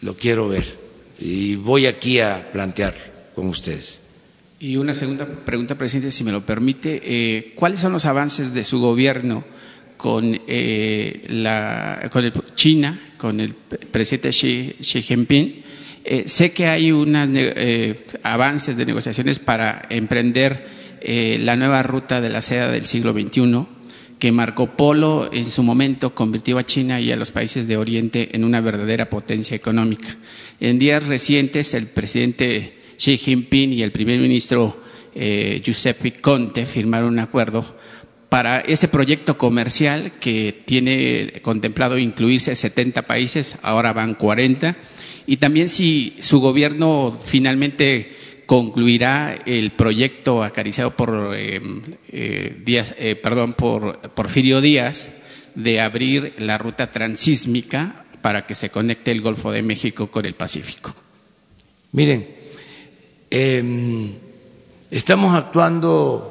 [0.00, 0.76] Lo quiero ver
[1.20, 4.01] y voy aquí a plantear con ustedes.
[4.62, 7.02] Y una segunda pregunta, presidente, si me lo permite.
[7.04, 9.42] Eh, ¿Cuáles son los avances de su gobierno
[9.96, 15.64] con, la, con China, con el presidente Xi, Jinping?
[16.26, 17.28] sé que hay unos
[18.22, 20.64] avances de negociaciones para emprender
[21.40, 23.66] la nueva ruta de la seda del siglo XXI
[24.20, 28.28] que Marco Polo en su momento convirtió a China y a los países de Oriente
[28.36, 30.16] en una verdadera potencia económica.
[30.60, 34.76] En días recientes, el presidente Xi Jinping y el primer ministro
[35.12, 37.64] eh, Giuseppe Conte firmaron un acuerdo
[38.28, 44.76] para ese proyecto comercial que tiene contemplado incluirse 70 países, ahora van 40,
[45.26, 48.12] y también si su gobierno finalmente
[48.46, 51.60] concluirá el proyecto acariciado por, eh,
[52.08, 55.10] eh, Díaz, eh, perdón, por Porfirio Díaz
[55.56, 60.34] de abrir la ruta transísmica para que se conecte el Golfo de México con el
[60.34, 60.94] Pacífico.
[61.90, 62.41] Miren,
[63.32, 64.12] em,
[64.92, 66.28] estamos actuando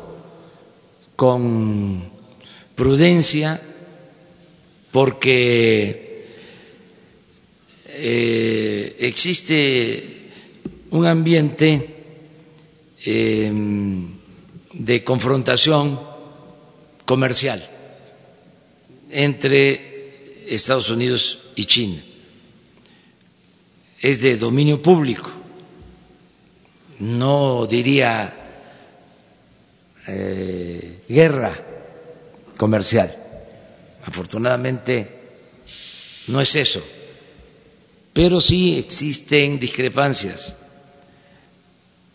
[1.15, 2.05] con
[2.75, 3.59] prudencia
[4.91, 6.07] porque
[9.01, 10.29] existe
[10.91, 12.01] un ambiente
[13.03, 14.13] Em,
[14.73, 15.99] de confrontación
[17.05, 17.59] comercial
[19.09, 22.01] entre Estados Unidos y China.
[23.99, 25.31] Es de dominio público,
[27.01, 28.33] no diría
[30.07, 31.53] eh, guerra
[32.57, 33.15] comercial.
[34.05, 35.19] Afortunadamente
[36.27, 36.81] no es eso,
[38.13, 40.57] pero sí existen discrepancias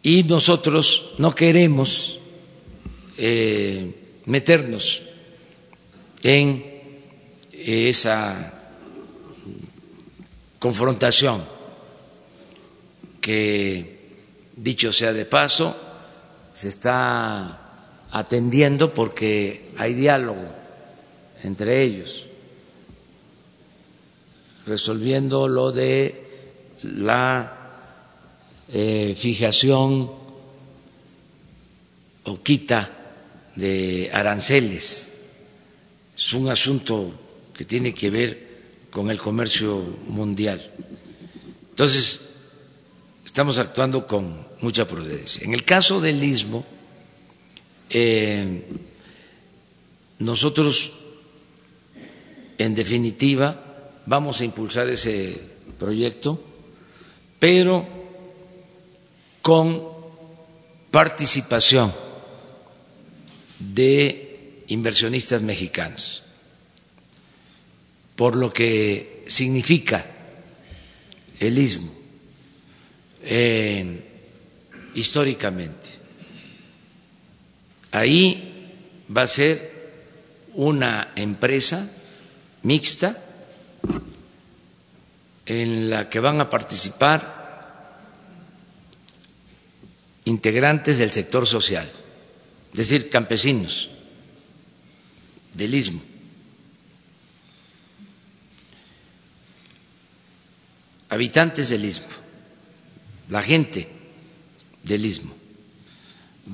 [0.03, 2.21] y nosotros no queremos
[3.19, 3.93] eh,
[4.27, 5.03] meternos
[6.23, 6.65] en
[7.53, 8.53] esa
[10.59, 11.43] confrontación
[13.21, 13.96] que,
[14.57, 15.77] dicho sea de paso,
[16.53, 17.61] se está
[18.11, 20.43] atendiendo porque hay diálogo
[21.43, 22.29] entre ellos,
[24.67, 26.25] resolviendo lo de
[26.83, 27.53] la
[28.69, 30.11] eh, fijación
[32.25, 32.91] o quita
[33.55, 35.09] de aranceles.
[36.17, 37.13] Es un asunto
[37.55, 38.47] que tiene que ver
[38.91, 39.77] con el comercio
[40.09, 40.61] mundial.
[41.71, 42.31] Entonces,
[43.25, 45.45] estamos actuando con mucha prudencia.
[45.45, 46.65] En el caso del istmo,
[47.91, 48.63] eh,
[50.19, 50.93] nosotros,
[52.59, 55.41] en definitiva, vamos a impulsar ese
[55.79, 56.43] proyecto,
[57.39, 57.87] pero
[59.43, 59.83] con
[60.91, 61.93] participación
[63.59, 66.23] de inversionistas mexicanos,
[68.17, 70.07] por lo que significa
[71.39, 71.93] el istmo
[73.29, 74.06] eh,
[74.97, 75.91] históricamente.
[77.93, 79.77] Ahí va a ser
[80.55, 81.89] una empresa
[82.63, 83.17] mixta
[85.47, 87.37] en la que van a participar
[90.25, 91.87] integrantes del sector social,
[92.73, 93.89] es decir, campesinos
[95.55, 96.01] del istmo.
[101.09, 102.09] habitantes del istmo,
[103.31, 103.96] la gente
[104.87, 105.35] del istmo.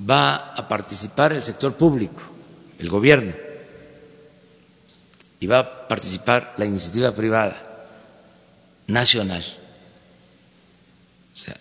[0.09, 2.23] Va a participar el sector público,
[2.79, 3.33] el gobierno,
[5.39, 7.89] y va a participar la iniciativa privada
[8.87, 9.45] nacional.
[11.35, 11.57] O sea,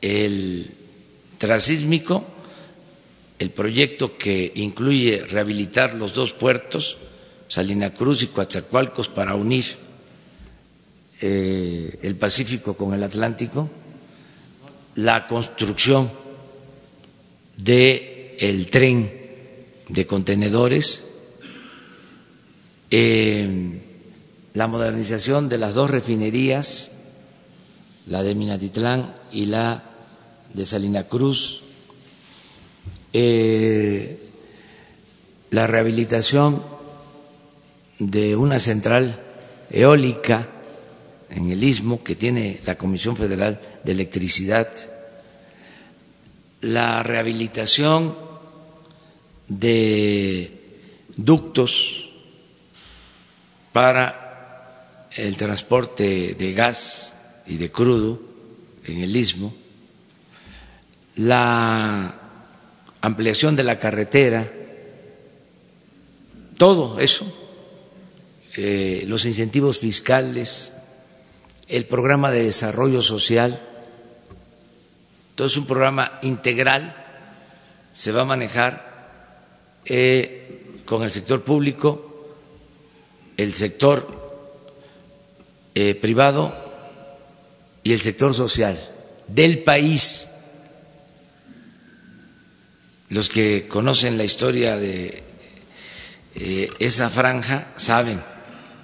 [0.00, 0.70] el
[1.38, 2.24] transísmico,
[3.38, 6.98] el proyecto que incluye rehabilitar los dos puertos,
[7.48, 9.76] Salina Cruz y Coatzacoalcos, para unir
[11.20, 13.70] eh, el Pacífico con el Atlántico,
[14.96, 16.10] la construcción
[17.56, 19.12] del el tren
[19.88, 21.04] de contenedores,
[22.90, 23.80] eh,
[24.54, 26.92] la modernización de las dos refinerías,
[28.06, 29.82] la de Minatitlán y la
[30.52, 31.62] de Salina Cruz,
[33.12, 34.18] eh,
[35.50, 36.62] la rehabilitación
[37.98, 39.20] de una central
[39.70, 40.48] eólica
[41.34, 44.68] en el istmo que tiene la Comisión Federal de Electricidad,
[46.60, 48.16] la rehabilitación
[49.48, 50.50] de
[51.16, 52.08] ductos
[53.72, 57.14] para el transporte de gas
[57.46, 58.20] y de crudo
[58.84, 59.54] en el istmo,
[61.16, 62.20] la
[63.00, 64.50] ampliación de la carretera,
[66.56, 67.32] todo eso,
[68.56, 70.73] eh, los incentivos fiscales,
[71.68, 73.60] el programa de desarrollo social,
[75.34, 76.94] todo es un programa integral,
[77.92, 78.94] se va a manejar
[79.84, 82.10] eh, con el sector público,
[83.36, 84.06] el sector
[85.74, 86.54] eh, privado
[87.82, 88.78] y el sector social
[89.28, 90.28] del país.
[93.08, 95.22] Los que conocen la historia de
[96.36, 98.20] eh, esa franja saben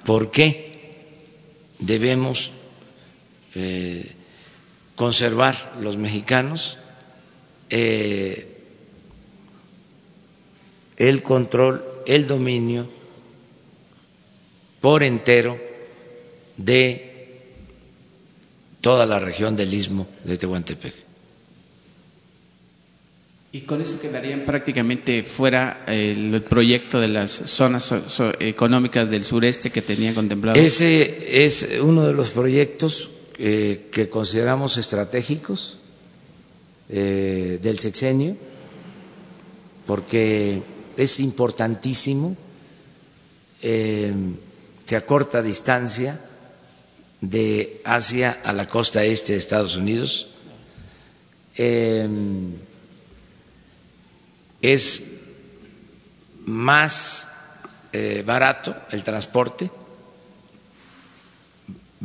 [0.05, 0.71] por qué
[1.79, 2.53] debemos
[3.55, 4.13] eh,
[4.97, 6.79] conservar los mexicanos
[7.71, 8.47] eh,
[10.97, 12.87] el control, el dominio
[14.81, 15.59] por entero
[16.59, 17.41] de
[18.83, 20.95] toda la región del istmo de Tehuantepec.
[23.53, 27.93] Y con eso quedarían prácticamente fuera el proyecto de las zonas
[28.39, 30.61] económicas del sureste que tenía contemplado.
[30.61, 33.11] Ese es uno de los proyectos
[33.43, 35.79] eh, que consideramos estratégicos
[36.91, 38.37] eh, del sexenio,
[39.87, 40.63] porque
[40.97, 42.37] es importantísimo,
[43.63, 44.13] eh,
[44.85, 46.21] se acorta distancia
[47.23, 50.27] de Asia a la costa este de Estados Unidos
[54.63, 55.03] es
[56.47, 57.29] más
[57.93, 59.71] eh, barato el transporte,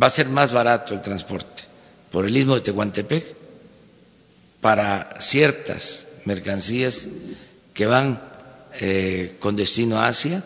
[0.01, 1.63] va a ser más barato el transporte
[2.11, 3.35] por el istmo de Tehuantepec
[4.61, 7.07] para ciertas mercancías
[7.73, 8.21] que van
[8.79, 10.43] eh, con destino a Asia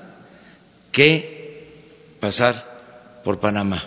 [0.91, 3.81] que pasar por Panamá.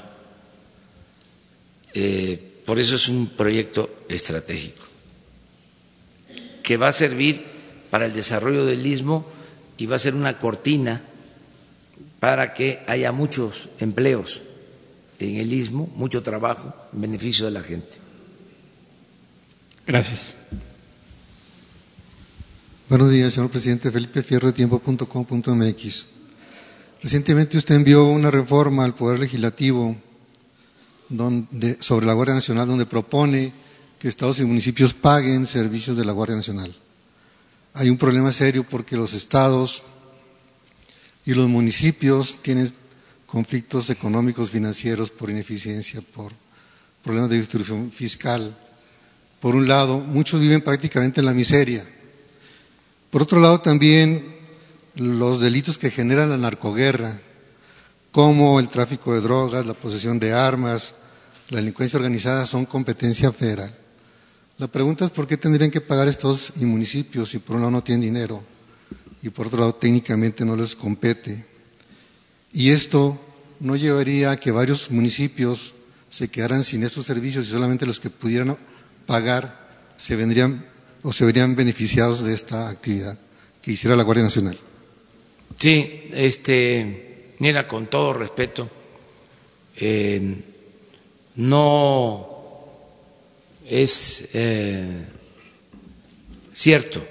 [1.94, 4.84] Eh, por eso es un proyecto estratégico
[6.62, 7.44] que va a servir
[7.90, 9.26] para el desarrollo del istmo
[9.76, 11.02] y va a ser una cortina
[12.20, 14.42] para que haya muchos empleos
[15.24, 17.94] en el istmo, mucho trabajo en beneficio de la gente.
[19.86, 20.34] Gracias.
[22.88, 23.90] Buenos días, señor presidente.
[23.90, 26.06] Felipe Fierro de tiempo.com.mx.
[27.02, 29.96] Recientemente usted envió una reforma al Poder Legislativo
[31.08, 33.52] donde, sobre la Guardia Nacional donde propone
[33.98, 36.74] que estados y municipios paguen servicios de la Guardia Nacional
[37.74, 39.82] hay un problema serio porque los estados
[41.24, 42.70] y los municipios tienen
[43.32, 46.34] conflictos económicos, financieros, por ineficiencia, por
[47.02, 48.54] problemas de distribución fiscal.
[49.40, 51.82] Por un lado, muchos viven prácticamente en la miseria.
[53.10, 54.22] Por otro lado, también
[54.96, 57.18] los delitos que generan la narcoguerra,
[58.10, 60.96] como el tráfico de drogas, la posesión de armas,
[61.48, 63.74] la delincuencia organizada, son competencia federal.
[64.58, 67.82] La pregunta es por qué tendrían que pagar estos municipios si por un lado no
[67.82, 68.44] tienen dinero
[69.22, 71.51] y por otro lado técnicamente no les compete.
[72.52, 73.18] Y esto
[73.60, 75.74] no llevaría a que varios municipios
[76.10, 78.56] se quedaran sin estos servicios y solamente los que pudieran
[79.06, 79.62] pagar
[79.96, 80.64] se vendrían
[81.02, 83.18] o se verían beneficiados de esta actividad
[83.62, 84.58] que hiciera la Guardia Nacional.
[85.58, 88.68] Sí, este, mira, con todo respeto,
[89.76, 90.36] eh,
[91.36, 92.28] no
[93.66, 95.06] es eh,
[96.52, 97.02] cierto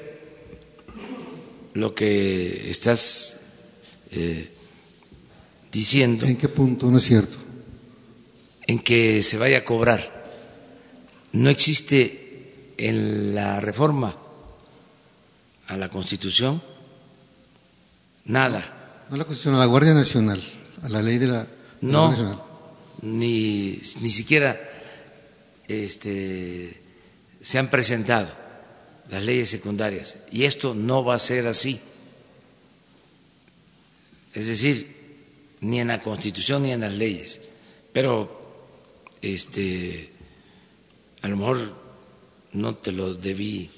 [1.73, 3.39] lo que estás
[4.11, 4.50] eh,
[5.71, 6.25] diciendo.
[6.25, 7.37] ¿En qué punto no es cierto?
[8.67, 10.21] En que se vaya a cobrar.
[11.33, 14.15] No existe en la reforma
[15.67, 16.61] a la Constitución
[18.25, 19.05] nada.
[19.09, 20.41] No a la Constitución, a la Guardia Nacional,
[20.83, 21.47] a la ley de la,
[21.81, 22.45] no, Guardia Nacional.
[23.03, 24.59] Ni, ni siquiera
[25.67, 26.79] este,
[27.41, 28.29] se han presentado
[29.09, 31.79] las leyes secundarias y esto no va a ser así.
[34.33, 34.90] Es decir,
[35.61, 37.41] ni en la Constitución ni en las leyes.
[37.93, 38.39] Pero
[39.21, 40.11] este
[41.21, 41.59] a lo mejor
[42.53, 43.69] no te lo debí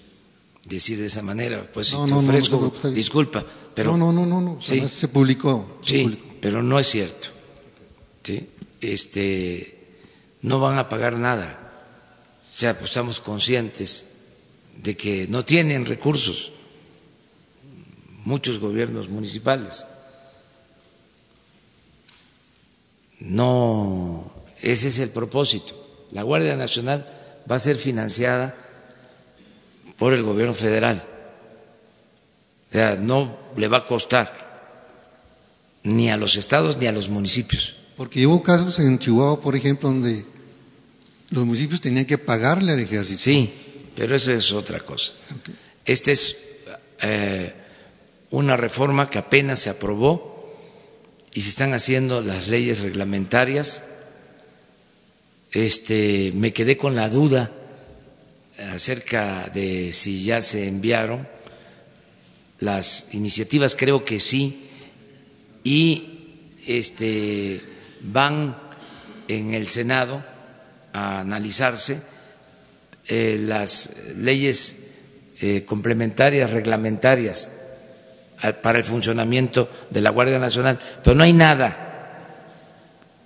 [0.66, 5.08] decir de esa manera, pues si te ofrezco disculpa, pero no, no, no, no, se
[5.10, 5.80] publicó.
[5.86, 7.28] sí, pero no es cierto.
[8.24, 8.48] ¿sí?
[8.84, 9.78] este,
[10.42, 11.60] no van a pagar nada.
[12.54, 14.10] O sea, pues estamos conscientes
[14.82, 16.52] de que no tienen recursos
[18.26, 19.86] muchos gobiernos municipales.
[23.24, 24.30] No,
[24.62, 25.74] ese es el propósito.
[26.12, 27.08] La Guardia Nacional
[27.50, 28.54] va a ser financiada
[29.98, 31.02] por el gobierno federal.
[32.70, 34.44] O sea, no le va a costar
[35.84, 37.76] ni a los estados ni a los municipios.
[37.96, 40.26] Porque hubo casos en Chihuahua, por ejemplo, donde
[41.30, 43.20] los municipios tenían que pagarle al ejército.
[43.20, 43.54] Sí,
[43.96, 45.14] pero esa es otra cosa.
[45.86, 46.44] Este es
[47.02, 47.54] eh,
[48.32, 50.33] una reforma que apenas se aprobó
[51.34, 53.84] y se están haciendo las leyes reglamentarias.
[55.52, 57.52] Este, me quedé con la duda
[58.72, 61.28] acerca de si ya se enviaron
[62.60, 64.68] las iniciativas, creo que sí,
[65.64, 67.60] y este,
[68.02, 68.58] van
[69.28, 70.24] en el Senado
[70.94, 72.00] a analizarse
[73.08, 74.78] eh, las leyes
[75.42, 77.58] eh, complementarias, reglamentarias
[78.62, 82.20] para el funcionamiento de la Guardia Nacional, pero no hay nada,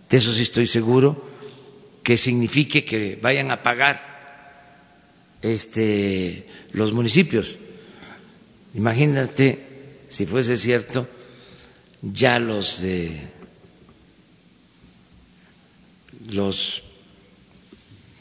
[0.09, 1.27] de eso sí estoy seguro,
[2.03, 4.01] que signifique que vayan a pagar
[5.41, 7.57] este, los municipios.
[8.75, 9.65] Imagínate
[10.07, 11.07] si fuese cierto,
[12.01, 13.27] ya los de
[16.31, 16.83] los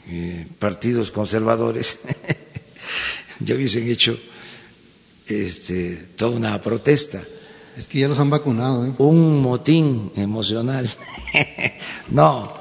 [0.09, 1.99] eh, partidos conservadores
[3.39, 4.19] ya hubiesen hecho
[5.27, 7.23] este, toda una protesta.
[7.77, 8.85] Es que ya los han vacunado.
[8.85, 8.93] ¿eh?
[8.97, 10.89] Un motín emocional.
[12.09, 12.53] no,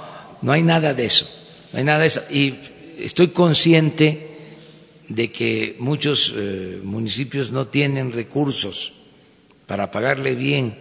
[0.42, 1.26] no hay nada de eso.
[1.72, 2.22] No hay nada de eso.
[2.30, 2.54] Y
[2.98, 4.26] estoy consciente
[5.08, 8.92] de que muchos eh, municipios no tienen recursos
[9.66, 10.78] para pagarle bien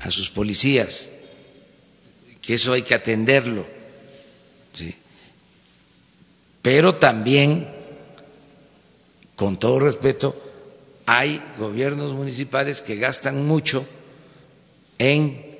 [0.00, 1.12] a sus policías,
[2.40, 3.66] que eso hay que atenderlo.
[4.72, 4.94] ¿sí?
[6.60, 7.68] Pero también,
[9.36, 10.41] con todo respeto,
[11.06, 13.86] hay gobiernos municipales que gastan mucho
[14.98, 15.52] en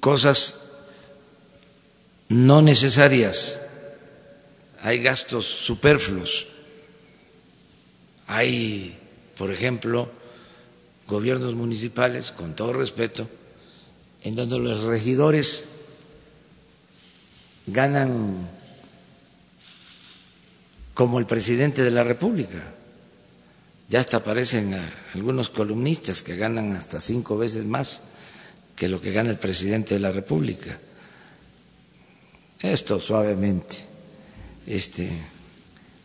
[0.00, 0.60] cosas
[2.28, 3.60] no necesarias,
[4.82, 6.46] hay gastos superfluos,
[8.26, 8.98] hay,
[9.38, 10.10] por ejemplo,
[11.06, 13.28] gobiernos municipales, con todo respeto,
[14.22, 15.66] en donde los regidores
[17.66, 18.48] ganan
[20.92, 22.73] como el presidente de la República.
[23.88, 24.74] Ya hasta aparecen
[25.14, 28.00] algunos columnistas que ganan hasta cinco veces más
[28.76, 30.78] que lo que gana el presidente de la República.
[32.60, 33.76] Esto suavemente,
[34.66, 35.08] este,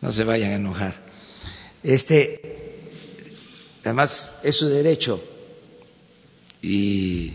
[0.02, 0.94] no se vayan a enojar.
[1.82, 2.76] Este,
[3.82, 5.24] además es su derecho
[6.60, 7.32] y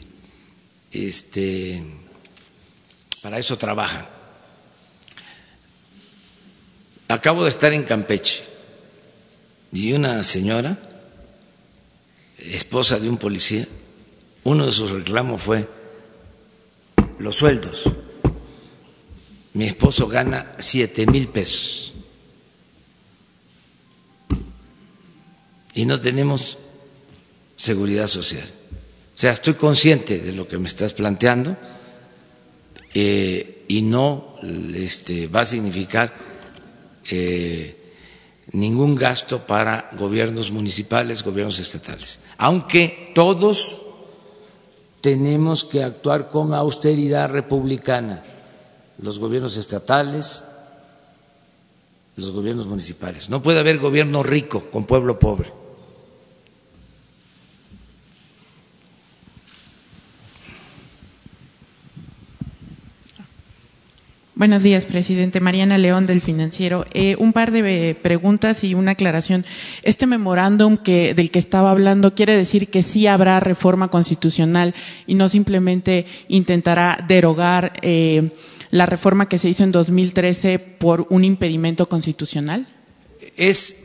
[0.91, 1.84] este,
[3.24, 4.06] para eso trabajan.
[7.08, 8.55] Acabo de estar en Campeche
[9.76, 10.78] y una señora,
[12.38, 13.67] esposa de un policía,
[14.45, 15.67] uno de sus reclamos fue
[17.19, 17.91] los sueldos.
[19.53, 21.93] Mi esposo gana siete mil pesos
[25.73, 26.57] y no tenemos
[27.57, 28.49] seguridad social.
[29.13, 31.57] O sea, estoy consciente de lo que me estás planteando
[32.93, 34.38] eh, y no
[34.73, 36.13] este, va a significar
[37.11, 37.74] eh,
[38.56, 43.82] ningún gasto para gobiernos municipales, gobiernos estatales, aunque todos
[45.01, 48.24] tenemos que actuar con austeridad republicana,
[48.97, 50.45] los gobiernos estatales,
[52.16, 53.30] los gobiernos municipales.
[53.30, 55.51] No puede haber gobierno rico con pueblo pobre.
[64.38, 65.40] Buenos días, presidente.
[65.40, 66.86] Mariana León del Financiero.
[66.94, 69.46] Eh, un par de eh, preguntas y una aclaración.
[69.82, 74.76] Este memorándum que, del que estaba hablando quiere decir que sí habrá reforma constitucional
[75.08, 78.30] y no simplemente intentará derogar eh,
[78.72, 82.68] la reforma que se hizo en 2013 por un impedimento constitucional.
[83.38, 83.84] Es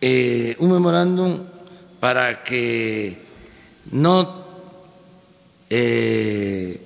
[0.00, 1.40] un memorándum
[1.98, 3.16] para que
[3.90, 4.44] no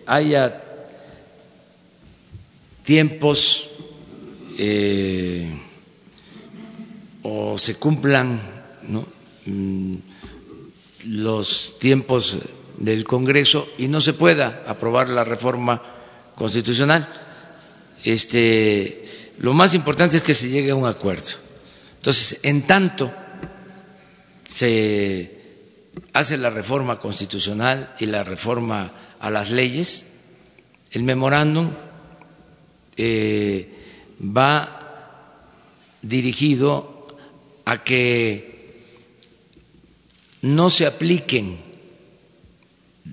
[0.06, 0.63] haya
[2.84, 3.66] tiempos
[4.58, 5.50] eh,
[7.22, 8.40] o se cumplan
[9.46, 9.94] mm,
[11.08, 12.36] los tiempos
[12.76, 15.82] del Congreso y no se pueda aprobar la reforma
[16.36, 17.08] constitucional.
[18.04, 21.32] Este, lo más importante es que se llegue a un acuerdo.
[21.96, 23.10] Entonces, en tanto
[24.52, 25.40] se
[26.12, 30.12] hace la reforma constitucional y la reforma a las leyes,
[30.90, 31.70] el memorándum
[32.96, 33.68] eh,
[34.20, 34.80] va
[36.02, 37.06] dirigido
[37.64, 38.54] a que
[40.42, 41.58] no se apliquen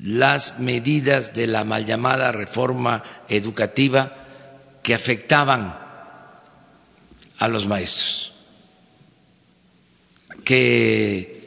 [0.04, 4.16] las medidas de la mal llamada reforma educativa
[4.84, 5.78] que afectaban
[7.38, 8.34] a los maestros,
[10.44, 11.42] que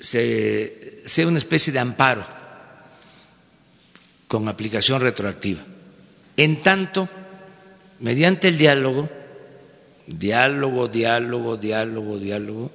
[0.00, 2.24] se, sea una especie de amparo
[4.28, 5.62] con aplicación retroactiva.
[6.36, 7.08] En tanto,
[8.04, 9.08] mediante el diálogo,
[10.06, 12.70] diálogo, diálogo, diálogo, diálogo,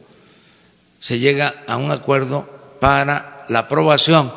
[1.00, 2.50] se llega a un acuerdo
[2.80, 4.34] para la aprobación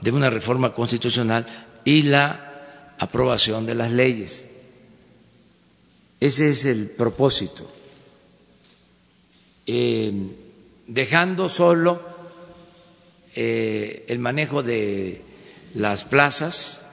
[0.00, 1.44] de una reforma constitucional
[1.84, 4.50] y la aprobación de las leyes.
[6.18, 7.70] Ese es el propósito.
[9.66, 10.12] Eh,
[10.86, 12.00] dejando solo
[13.34, 15.20] eh, el manejo de
[15.74, 16.86] las plazas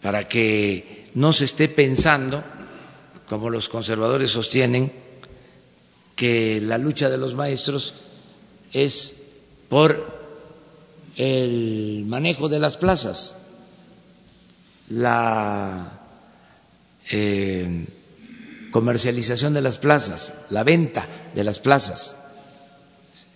[0.00, 2.42] para que no se esté pensando,
[3.28, 4.92] como los conservadores sostienen,
[6.16, 7.94] que la lucha de los maestros
[8.72, 9.14] es
[9.68, 10.18] por
[11.16, 13.36] el manejo de las plazas,
[14.88, 16.00] la
[17.10, 17.86] eh,
[18.70, 22.16] comercialización de las plazas, la venta de las plazas.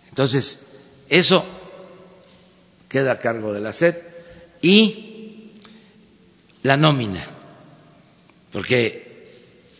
[0.09, 0.67] Entonces,
[1.09, 1.45] eso
[2.89, 3.97] queda a cargo de la SED
[4.61, 5.53] y
[6.63, 7.27] la nómina,
[8.53, 9.13] porque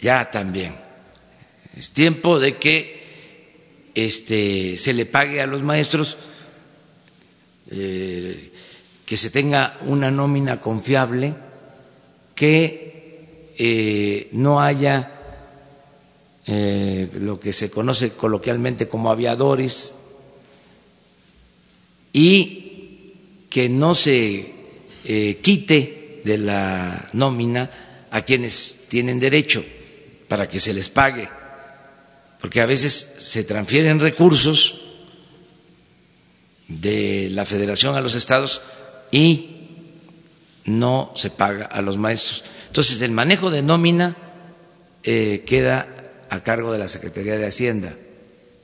[0.01, 0.75] ya también
[1.77, 3.03] es tiempo de que
[3.95, 6.17] este, se le pague a los maestros
[7.71, 8.51] eh,
[9.07, 11.35] que se tenga una nómina confiable,
[12.35, 15.11] que eh, no haya
[16.47, 19.97] eh, lo que se conoce coloquialmente como aviadores
[22.13, 23.13] y
[23.51, 24.51] que no se
[25.43, 27.71] quite de la nómina
[28.13, 29.65] a quienes tienen derecho
[30.29, 31.29] para que se les pague,
[32.41, 34.83] porque a veces se transfieren recursos
[36.69, 38.61] de la federación a los estados
[39.11, 39.51] y
[40.67, 42.45] no se paga a los maestros.
[42.69, 44.17] Entonces, el manejo de nómina
[45.03, 45.89] eh, queda
[46.31, 47.95] a cargo de la Secretaría de Hacienda.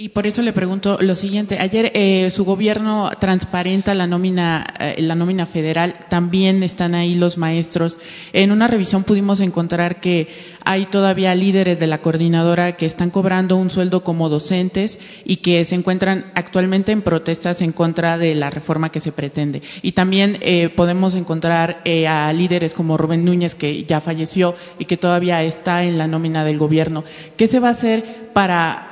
[0.00, 1.58] Y por eso le pregunto lo siguiente.
[1.58, 5.96] Ayer eh, su gobierno transparenta la nómina, eh, la nómina federal.
[6.08, 7.98] También están ahí los maestros.
[8.32, 10.28] En una revisión pudimos encontrar que
[10.64, 15.64] hay todavía líderes de la coordinadora que están cobrando un sueldo como docentes y que
[15.64, 19.62] se encuentran actualmente en protestas en contra de la reforma que se pretende.
[19.82, 24.96] Y también eh, podemos encontrar a líderes como Rubén Núñez, que ya falleció y que
[24.96, 27.02] todavía está en la nómina del gobierno.
[27.36, 28.87] ¿Qué se va a hacer para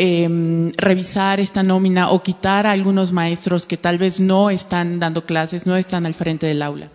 [0.00, 5.26] Em, revisar esta nómina o quitar a algunos maestros que tal vez no están dando
[5.26, 6.88] clases, no están al frente del aula?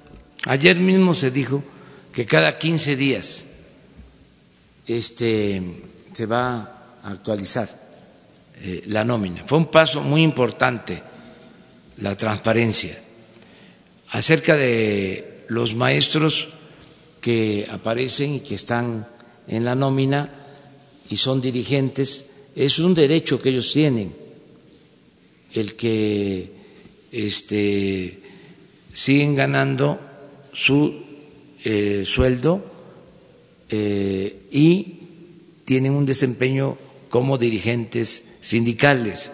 [0.46, 1.62] Ayer mismo se dijo
[2.14, 3.44] que cada 15 días
[4.88, 5.62] este,
[6.14, 6.62] se va
[7.04, 7.68] a actualizar
[8.62, 9.44] eh, la nómina.
[9.46, 11.04] Fue un paso muy importante
[11.98, 12.98] la transparencia.
[14.12, 16.54] Acerca de los maestros
[17.20, 19.06] que aparecen y que están
[19.50, 20.30] en la nómina
[21.10, 24.14] y son dirigentes, es un derecho que ellos tienen,
[25.54, 26.50] el que
[27.12, 28.20] este,
[28.94, 30.00] siguen ganando
[30.54, 30.94] su
[31.64, 32.64] eh, sueldo
[33.70, 35.00] eh, y
[35.66, 36.78] tienen un desempeño
[37.10, 39.32] como dirigentes sindicales.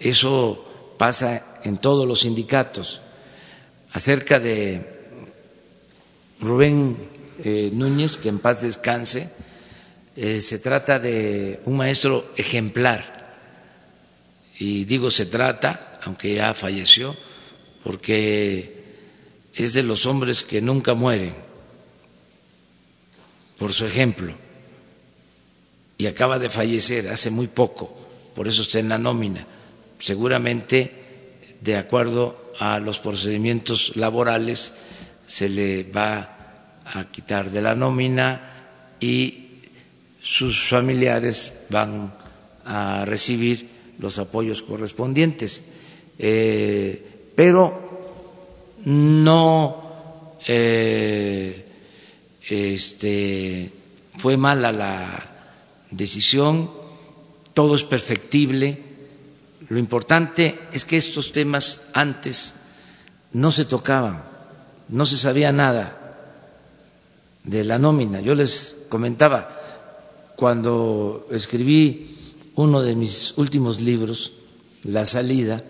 [0.00, 0.64] Eso
[0.98, 3.00] pasa en todos los sindicatos.
[3.92, 4.98] Acerca de
[6.40, 6.96] Rubén
[7.44, 9.30] eh, Núñez, que en paz descanse,
[10.20, 13.36] eh, se trata de un maestro ejemplar.
[14.58, 17.16] Y digo se trata, aunque ya falleció,
[17.84, 18.82] porque
[19.54, 21.36] es de los hombres que nunca mueren
[23.58, 24.34] por su ejemplo.
[25.98, 27.96] Y acaba de fallecer hace muy poco,
[28.34, 29.46] por eso está en la nómina.
[30.00, 34.78] Seguramente, de acuerdo a los procedimientos laborales,
[35.28, 39.47] se le va a quitar de la nómina y
[40.28, 42.12] sus familiares van
[42.66, 45.68] a recibir los apoyos correspondientes.
[46.18, 48.20] Eh, pero
[48.84, 51.64] no eh,
[52.46, 53.72] este,
[54.18, 55.06] fue mala la
[55.90, 56.70] decisión,
[57.54, 58.82] todo es perfectible.
[59.70, 62.56] Lo importante es que estos temas antes
[63.32, 64.22] no se tocaban,
[64.90, 65.94] no se sabía nada
[67.44, 68.20] de la nómina.
[68.20, 69.57] Yo les comentaba,
[70.38, 72.14] cuando escribí
[72.54, 74.34] uno de mis últimos libros,
[74.84, 75.64] La salida,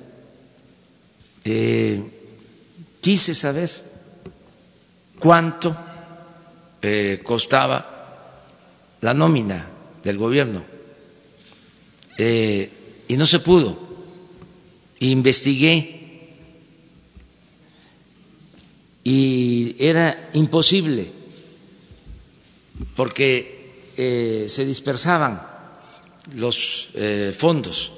[1.42, 2.02] eh,
[3.00, 3.70] quise saber
[5.18, 5.74] cuánto
[6.82, 8.36] eh, costaba
[9.00, 9.66] la nómina
[10.04, 10.62] del gobierno
[12.18, 12.70] eh,
[13.08, 13.78] y no se pudo.
[15.00, 16.28] Investigué
[19.02, 21.10] y era imposible
[22.94, 23.57] porque
[23.98, 25.42] se dispersaban
[26.36, 26.90] los
[27.36, 27.92] fondos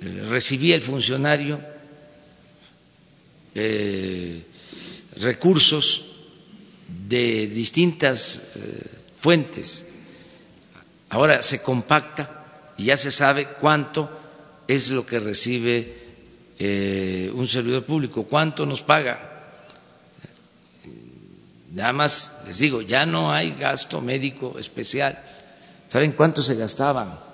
[0.00, 1.60] recibía el funcionario
[3.54, 4.42] eh,
[5.16, 6.06] recursos
[7.08, 8.86] de distintas eh,
[9.20, 9.88] fuentes.
[11.10, 12.44] Ahora se compacta
[12.76, 14.08] y ya se sabe cuánto
[14.68, 15.96] es lo que recibe
[16.58, 19.27] eh, un servidor público, cuánto nos paga.
[21.78, 25.18] Nada más les digo, ya no hay gasto médico especial.
[25.88, 27.28] ¿Saben cuánto se gastaban?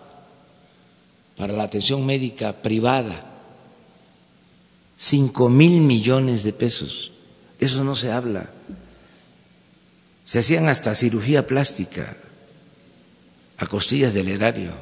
[1.36, 3.20] para la atención médica privada,
[4.96, 7.12] cinco mil millones de pesos.
[7.58, 8.50] Eso no se habla.
[10.24, 12.16] Se hacían hasta cirugía plástica
[13.58, 14.72] a costillas del erario,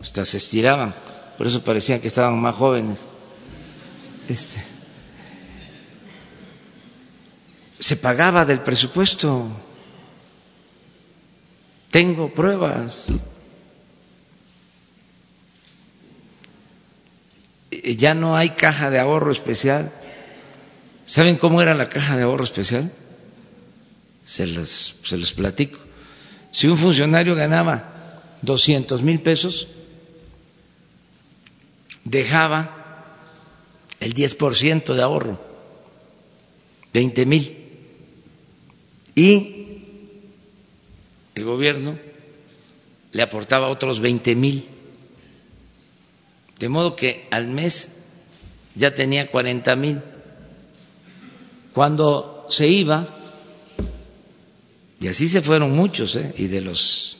[0.00, 0.94] hasta se estiraban,
[1.36, 2.98] por eso parecían que estaban más jóvenes.
[4.28, 4.62] Este,
[7.86, 9.46] se pagaba del presupuesto.
[11.88, 13.06] Tengo pruebas.
[17.70, 19.92] Ya no hay caja de ahorro especial.
[21.04, 22.90] ¿Saben cómo era la caja de ahorro especial?
[24.24, 25.78] Se los, se los platico.
[26.50, 29.68] Si un funcionario ganaba 200 mil pesos,
[32.02, 33.04] dejaba
[34.00, 35.40] el 10% de ahorro,
[36.92, 37.65] 20 mil.
[39.16, 39.80] Y
[41.34, 41.98] el gobierno
[43.12, 44.66] le aportaba otros 20 mil.
[46.58, 47.92] De modo que al mes
[48.74, 50.02] ya tenía 40 mil.
[51.72, 53.08] Cuando se iba,
[55.00, 56.34] y así se fueron muchos, ¿eh?
[56.36, 57.18] y de los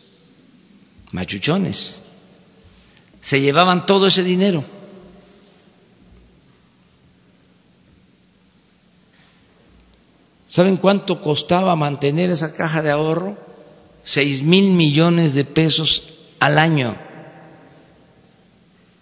[1.13, 2.03] machuchones,
[3.23, 4.65] se llevaban todo ese dinero.
[10.57, 13.37] ¿Saben cuánto costaba mantener esa caja de ahorro?
[14.03, 16.97] Seis mil millones de pesos al año.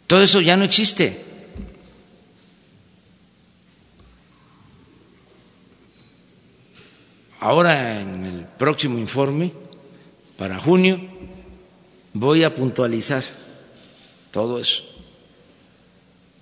[0.09, 1.17] Todo eso ya no existe.
[7.39, 9.53] Ahora en el próximo informe,
[10.37, 10.99] para junio,
[12.15, 13.23] voy a puntualizar
[14.33, 14.83] todo eso,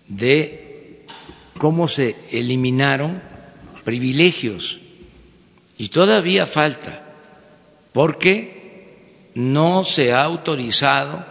[0.09, 1.05] de
[1.59, 3.21] cómo se eliminaron
[3.85, 4.79] privilegios.
[5.83, 7.03] Y todavía falta,
[7.93, 11.27] porque no se ha autorizado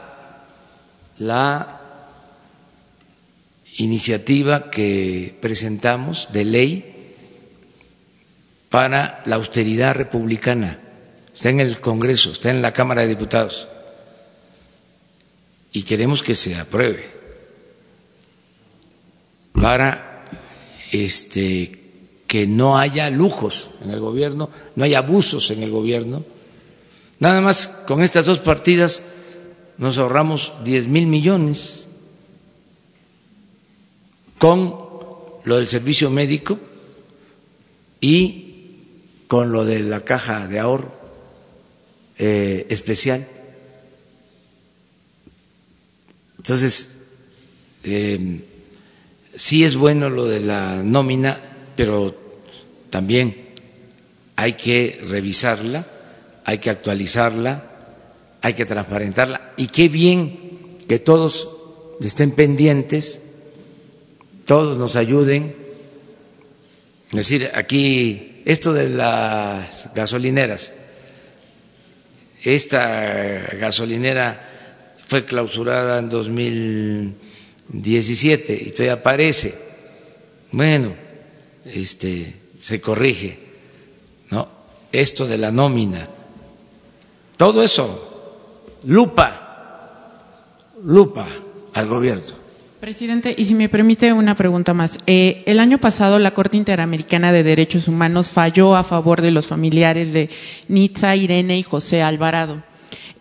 [1.19, 1.79] la
[3.77, 7.15] iniciativa que presentamos de ley
[8.69, 10.81] para la austeridad republicana.
[11.33, 13.69] Está en el Congreso, está en la Cámara de Diputados.
[15.71, 17.09] Y queremos que se apruebe
[19.53, 20.25] para
[20.91, 21.80] este
[22.31, 26.23] que no haya lujos en el gobierno, no haya abusos en el gobierno.
[27.19, 29.07] Nada más con estas dos partidas
[29.77, 31.87] nos ahorramos 10 mil millones
[34.37, 34.77] con
[35.43, 36.57] lo del servicio médico
[37.99, 38.77] y
[39.27, 40.89] con lo de la caja de ahorro
[42.17, 43.27] eh, especial.
[46.37, 47.07] Entonces,
[47.83, 48.41] eh,
[49.35, 51.37] sí es bueno lo de la nómina,
[51.75, 52.20] pero
[52.91, 53.49] también
[54.35, 55.87] hay que revisarla,
[56.45, 57.63] hay que actualizarla,
[58.41, 61.57] hay que transparentarla y qué bien que todos
[61.99, 63.31] estén pendientes
[64.51, 65.55] todos nos ayuden.
[67.05, 70.73] Es decir, aquí, esto de las gasolineras,
[72.43, 74.49] esta gasolinera
[75.07, 79.55] fue clausurada en 2017 y todavía aparece.
[80.51, 80.95] Bueno,
[81.65, 83.39] este, se corrige,
[84.29, 84.47] ¿no?
[84.91, 86.07] Esto de la nómina,
[87.35, 91.27] todo eso, lupa, lupa
[91.73, 92.41] al gobierno.
[92.79, 94.99] Presidente, y si me permite una pregunta más.
[95.05, 99.47] Eh, el año pasado la Corte Interamericana de Derechos Humanos falló a favor de los
[99.47, 100.29] familiares de
[100.67, 102.63] Nitza, Irene y José Alvarado.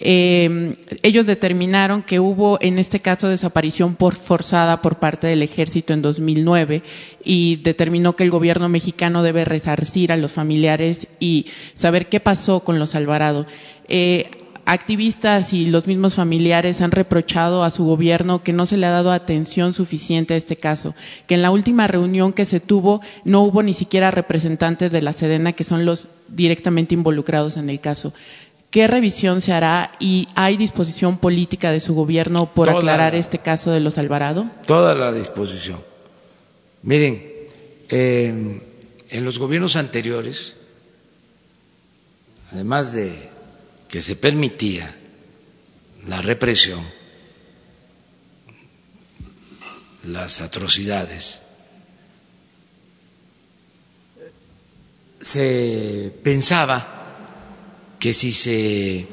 [0.01, 5.93] Eh, ellos determinaron que hubo en este caso desaparición por forzada por parte del ejército
[5.93, 6.83] en 2009
[7.23, 12.61] y determinó que el gobierno mexicano debe resarcir a los familiares y saber qué pasó
[12.61, 13.47] con los Alvarado.
[13.89, 14.31] Eh,
[14.65, 18.91] activistas y los mismos familiares han reprochado a su gobierno que no se le ha
[18.91, 20.95] dado atención suficiente a este caso,
[21.27, 25.13] que en la última reunión que se tuvo no hubo ni siquiera representantes de la
[25.13, 28.13] Sedena, que son los directamente involucrados en el caso.
[28.71, 33.73] ¿Qué revisión se hará y hay disposición política de su gobierno por aclarar este caso
[33.73, 34.47] de los Alvarado?
[34.64, 35.81] Toda la disposición.
[36.83, 37.33] Miren,
[37.89, 38.61] eh,
[39.09, 40.57] en los gobiernos anteriores,
[42.53, 43.29] además de
[43.89, 44.95] que se permitía
[46.07, 46.81] la represión,
[50.05, 51.43] las atrocidades,
[55.21, 57.00] se pensaba
[58.01, 59.07] que si se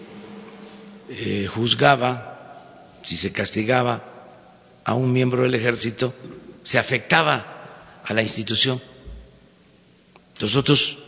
[1.10, 2.64] eh, juzgaba,
[3.04, 4.02] si se castigaba
[4.86, 6.14] a un miembro del ejército,
[6.64, 8.82] se afectaba a la institución.
[10.40, 11.00] Nosotros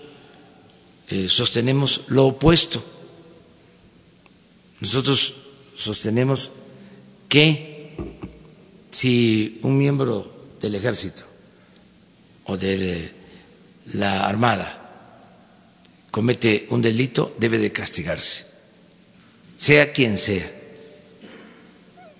[1.07, 2.83] eh, sostenemos lo opuesto.
[4.81, 5.33] Nosotros
[5.75, 6.51] sostenemos
[7.29, 7.95] que
[8.91, 11.23] si un miembro del ejército
[12.45, 13.13] o de
[13.93, 14.78] la armada
[16.11, 18.45] comete un delito, debe de castigarse,
[19.57, 20.51] sea quien sea.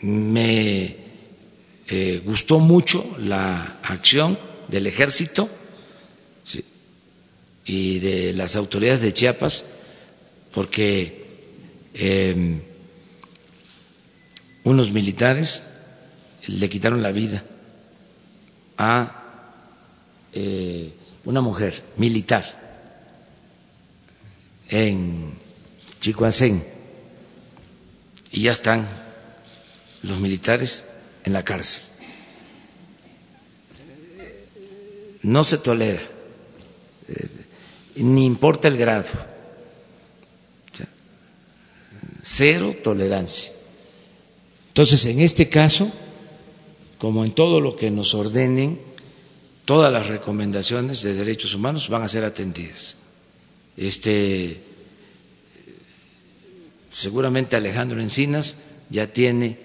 [0.01, 0.95] Me
[1.87, 4.37] eh, gustó mucho la acción
[4.67, 5.49] del ejército
[7.65, 9.65] y de las autoridades de Chiapas
[10.53, 11.25] porque
[11.93, 12.61] em,
[14.63, 15.63] unos militares
[16.47, 17.43] le quitaron la vida
[18.77, 19.15] a
[20.33, 20.91] eh,
[21.25, 22.58] una mujer militar
[24.69, 25.33] en
[25.99, 26.63] Chicoacén
[28.31, 28.87] y ya están
[30.03, 30.85] los militares
[31.25, 31.83] en la cárcel.
[35.21, 36.01] No se tolera,
[37.07, 37.29] eh,
[37.95, 39.09] ni importa el grado,
[42.23, 43.51] cero tolerancia.
[44.69, 45.91] Entonces, en este caso,
[46.97, 48.79] como en todo lo que nos ordenen,
[49.65, 52.98] todas las recomendaciones de derechos humanos van a ser atendidas.
[53.79, 54.59] Este,
[56.89, 58.57] seguramente Alejandro Encinas
[58.89, 59.57] ya tiene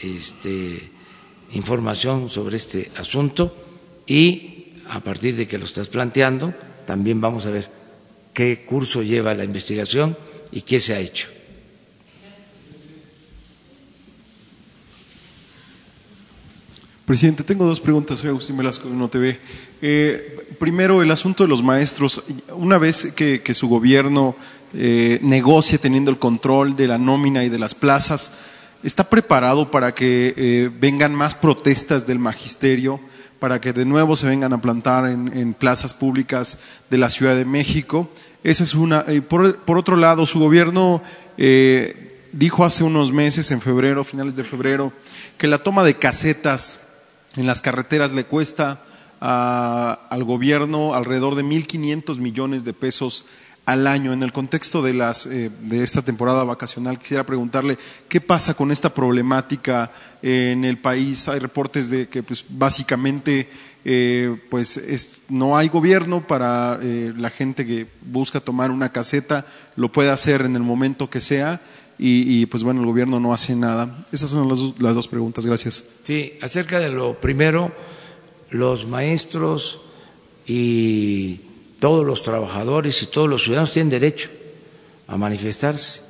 [0.00, 0.90] este,
[1.54, 3.52] información sobre este asunto
[4.06, 6.54] y a partir de que lo estás planteando,
[6.86, 7.68] también vamos a ver
[8.32, 10.16] qué curso lleva la investigación
[10.52, 11.26] y qué se ha hecho.
[17.04, 18.20] Presidente, tengo dos preguntas.
[18.20, 19.40] Soy Agustín Velasco de Uno TV.
[19.82, 22.24] Eh, primero, el asunto de los maestros.
[22.54, 24.36] Una vez que, su gobierno
[24.74, 28.38] eh, negocie teniendo el control de la nómina y de las plazas,
[28.82, 33.00] ¿está preparado para que eh, vengan más protestas del magisterio,
[33.38, 36.58] para que de nuevo se vengan a plantar en, plazas públicas
[36.90, 38.10] de la Ciudad de México?
[38.42, 39.04] Esa es una.
[39.28, 41.02] Por, por, otro lado, su gobierno
[42.32, 44.92] dijo hace unos meses, en febrero, finales de febrero,
[45.38, 46.88] que la toma de casetas
[47.36, 48.82] en las carreteras le cuesta
[49.20, 53.26] al gobierno alrededor de 1.500 millones de pesos
[53.68, 54.12] al año.
[54.12, 57.76] En el contexto de, las, eh, de esta temporada vacacional, quisiera preguntarle
[58.08, 59.90] qué pasa con esta problemática
[60.22, 61.28] en el país.
[61.28, 63.50] Hay reportes de que pues, básicamente
[63.84, 69.46] eh, pues, no hay gobierno para eh, la gente que busca tomar una caseta,
[69.76, 71.60] lo puede hacer en el momento que sea
[72.00, 74.06] y, pues bueno, el gobierno no hace nada.
[74.12, 75.44] Esas son las, dos preguntas.
[75.44, 75.84] Gracias.
[76.04, 77.72] Sí, acerca de lo primero,
[78.50, 79.82] los maestros
[80.46, 81.40] y
[81.80, 84.30] todos los trabajadores y todos los ciudadanos tienen derecho
[85.06, 86.02] a manifestarse.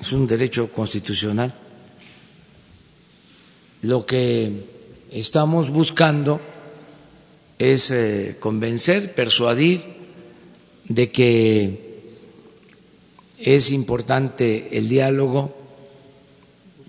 [0.00, 1.52] Es un derecho constitucional.
[3.82, 4.64] Lo que
[5.10, 6.40] estamos buscando
[7.58, 9.84] es eh, convencer, persuadir
[10.84, 11.88] de que
[13.38, 15.56] es importante el diálogo,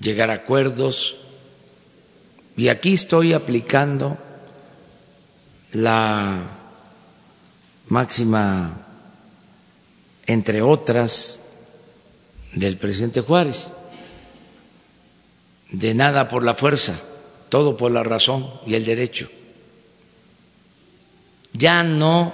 [0.01, 1.17] llegar a acuerdos,
[2.59, 4.17] y aquí estoy aplicando
[5.71, 6.41] la
[7.87, 8.85] máxima,
[10.25, 11.45] entre otras,
[12.51, 13.69] del presidente Juárez,
[15.71, 16.99] de nada por la fuerza,
[17.47, 19.29] todo por la razón y el derecho.
[21.53, 22.33] Ya no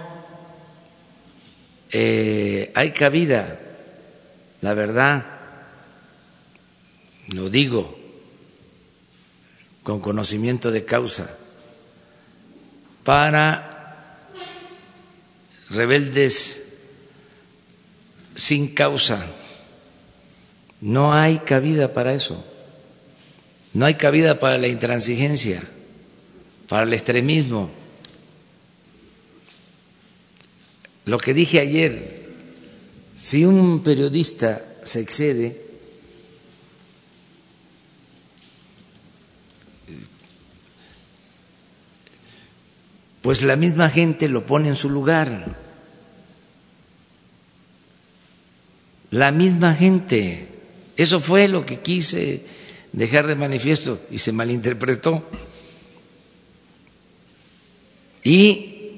[1.91, 3.59] eh, hay cabida
[4.61, 5.23] la verdad,
[7.27, 8.04] lo digo
[9.85, 11.37] con conocimiento de causa,
[13.03, 14.33] para
[15.69, 16.63] rebeldes
[18.33, 19.23] sin causa.
[20.81, 22.43] No hay cabida para eso.
[23.73, 25.61] No hay cabida para la intransigencia,
[26.67, 27.69] para el extremismo.
[31.05, 32.25] Lo que dije ayer
[33.15, 35.64] si un periodista se excede,
[43.25, 45.57] pues la misma gente lo pone en su lugar.
[49.09, 50.47] La misma gente.
[50.95, 52.45] Eso fue lo que quise
[52.91, 55.27] dejar de manifiesto y se malinterpretó.
[58.23, 58.91] Y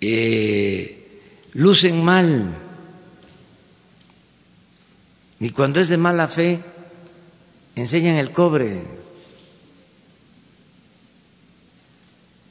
[0.00, 1.24] eh,
[1.54, 2.56] lucen mal.
[5.40, 6.60] Y cuando es de mala fe,
[7.74, 8.84] enseñan el cobre.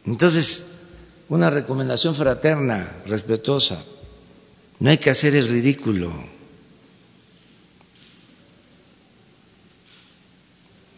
[0.06, 0.66] Entonces,
[1.30, 3.84] una recomendación fraterna, respetuosa,
[4.80, 6.12] no hay que hacer el ridículo.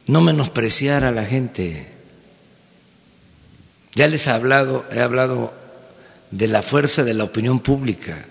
[0.07, 1.87] No menospreciar a la gente.
[3.95, 5.53] Ya les he hablado, he hablado
[6.31, 8.25] de la fuerza de la opinión pública.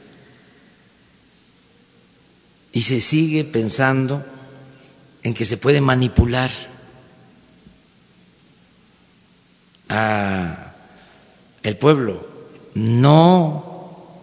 [2.72, 4.24] Y se sigue pensando
[5.22, 6.50] en que se puede manipular
[9.88, 10.65] a
[11.66, 12.24] el pueblo.
[12.74, 14.22] No.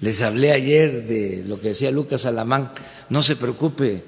[0.00, 2.70] Les hablé ayer de lo que decía Lucas Alamán.
[3.08, 4.04] No se preocupe.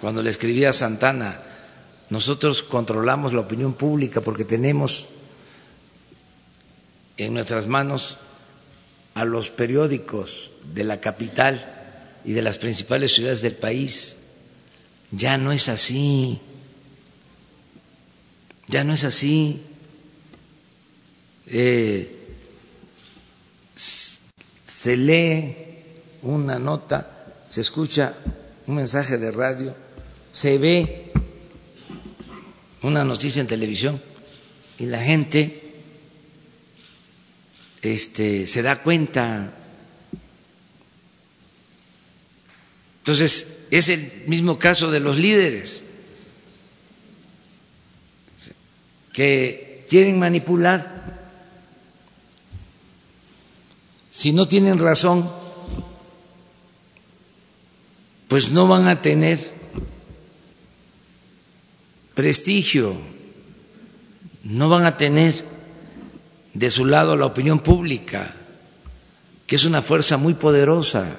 [0.00, 1.40] Cuando le escribí a Santana,
[2.10, 5.06] nosotros controlamos la opinión pública porque tenemos
[7.16, 8.18] en nuestras manos
[9.14, 11.64] a los periódicos de la capital
[12.24, 14.16] y de las principales ciudades del país.
[15.12, 16.40] Ya no es así.
[18.68, 19.62] Ya no es así.
[21.46, 22.14] Eh,
[23.74, 25.56] se lee
[26.22, 28.14] una nota, se escucha
[28.66, 29.74] un mensaje de radio,
[30.30, 31.12] se ve
[32.82, 34.00] una noticia en televisión
[34.78, 35.72] y la gente
[37.82, 39.54] este, se da cuenta.
[42.98, 45.84] Entonces, es el mismo caso de los líderes.
[49.18, 50.78] Que quieren manipular,
[54.08, 55.28] si no tienen razón,
[58.28, 59.40] pues no van a tener
[62.14, 62.94] prestigio,
[64.44, 65.44] no van a tener
[66.54, 68.32] de su lado la opinión pública,
[69.48, 71.18] que es una fuerza muy poderosa.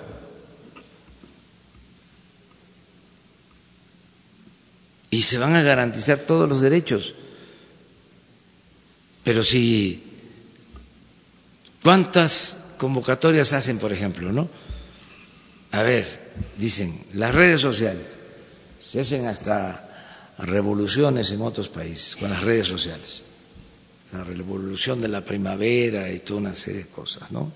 [5.11, 7.15] Y se van a garantizar todos los derechos.
[9.29, 10.01] Pero si,
[11.83, 14.49] ¿cuántas convocatorias hacen, por ejemplo, no?
[15.69, 18.19] A ver, dicen, las redes sociales,
[18.81, 23.25] se hacen hasta revoluciones en otros países con las redes sociales,
[24.13, 27.51] la revolución de la primavera y toda una serie de cosas, ¿no?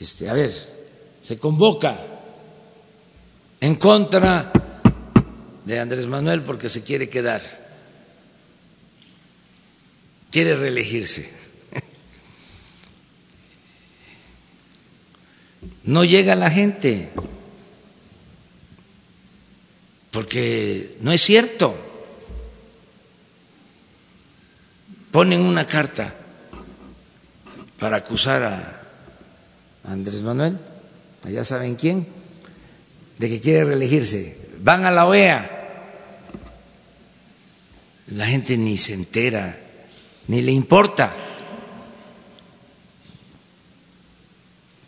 [0.00, 0.50] Este, a ver,
[1.20, 1.94] se convoca
[3.60, 4.50] en contra
[5.66, 7.67] de Andrés Manuel porque se quiere quedar
[10.30, 11.30] quiere reelegirse.
[15.84, 17.08] No llega la gente,
[20.10, 21.74] porque no es cierto.
[25.10, 26.14] Ponen una carta
[27.78, 28.82] para acusar a
[29.84, 30.58] Andrés Manuel,
[31.24, 32.06] allá saben quién,
[33.18, 34.36] de que quiere reelegirse.
[34.60, 35.54] Van a la OEA.
[38.08, 39.67] La gente ni se entera
[40.28, 41.14] ni le importa.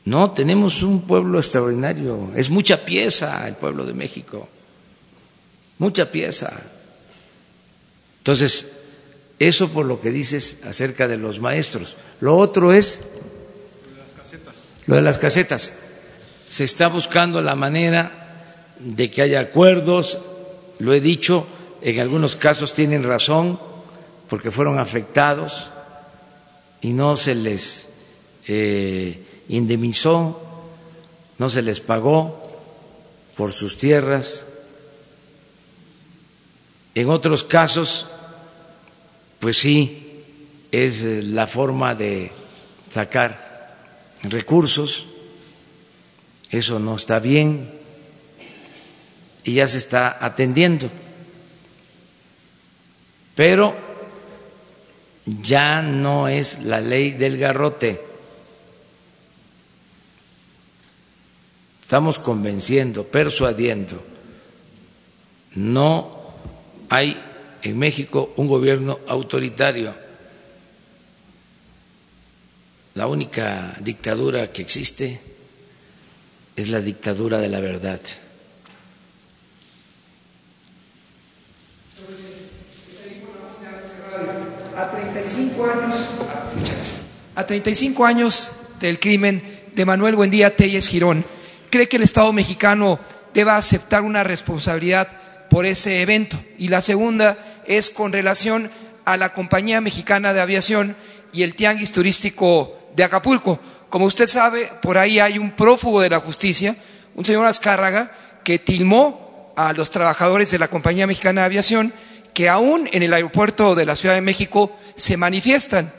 [0.04, 4.48] No, tenemos un pueblo extraordinario, es mucha pieza el pueblo de México,
[5.78, 6.52] mucha pieza.
[8.18, 8.72] Entonces,
[9.38, 11.96] eso por lo que dices acerca de los maestros.
[12.20, 13.12] Lo otro es
[14.86, 15.78] lo de las casetas.
[16.48, 20.18] Se está buscando la manera de que haya acuerdos,
[20.78, 21.46] lo he dicho,
[21.82, 23.58] en algunos casos tienen razón,
[24.30, 25.70] porque fueron afectados
[26.80, 27.88] y no se les
[28.46, 30.40] eh, indemnizó,
[31.36, 32.40] no se les pagó
[33.36, 34.46] por sus tierras.
[36.94, 38.06] En otros casos,
[39.40, 40.22] pues sí,
[40.70, 42.30] es la forma de
[42.92, 43.74] sacar
[44.22, 45.08] recursos,
[46.50, 47.68] eso no está bien
[49.42, 50.88] y ya se está atendiendo.
[53.34, 53.89] Pero
[55.26, 58.00] ya no es la ley del garrote.
[61.82, 64.02] Estamos convenciendo, persuadiendo.
[65.54, 66.34] No
[66.88, 67.20] hay
[67.62, 69.94] en México un gobierno autoritario.
[72.94, 75.20] la única dictadura que existe
[76.56, 78.00] es la dictadura de la verdad.
[85.20, 86.10] 35 años,
[87.34, 89.42] a 35 años del crimen
[89.74, 91.24] de Manuel Buendía Telles Girón,
[91.68, 92.98] ¿cree que el Estado mexicano
[93.34, 95.08] deba aceptar una responsabilidad
[95.50, 96.38] por ese evento?
[96.56, 97.36] Y la segunda
[97.66, 98.70] es con relación
[99.04, 100.96] a la Compañía Mexicana de Aviación
[101.34, 103.60] y el Tianguis Turístico de Acapulco.
[103.90, 106.74] Como usted sabe, por ahí hay un prófugo de la justicia,
[107.14, 108.10] un señor Azcárraga,
[108.42, 111.92] que tilmó a los trabajadores de la Compañía Mexicana de Aviación
[112.32, 115.92] que aún en el aeropuerto de la Ciudad de México se manifiestan.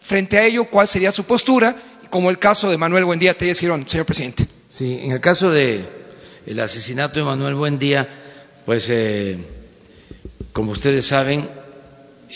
[0.00, 1.76] Frente a ello, ¿cuál sería su postura?
[2.10, 4.46] Como el caso de Manuel Buendía Telles Girón, señor presidente.
[4.68, 5.84] Sí, en el caso de
[6.46, 8.08] el asesinato de Manuel Buendía,
[8.64, 9.36] pues eh,
[10.52, 11.48] como ustedes saben,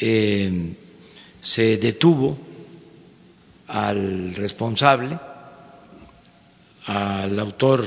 [0.01, 0.73] eh,
[1.41, 2.39] se detuvo
[3.69, 5.19] al responsable,
[6.87, 7.85] al autor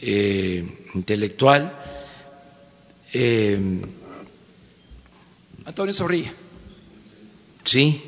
[0.00, 1.72] eh, intelectual,
[5.64, 6.32] Antonio Zorrilla.
[7.64, 8.02] Sí,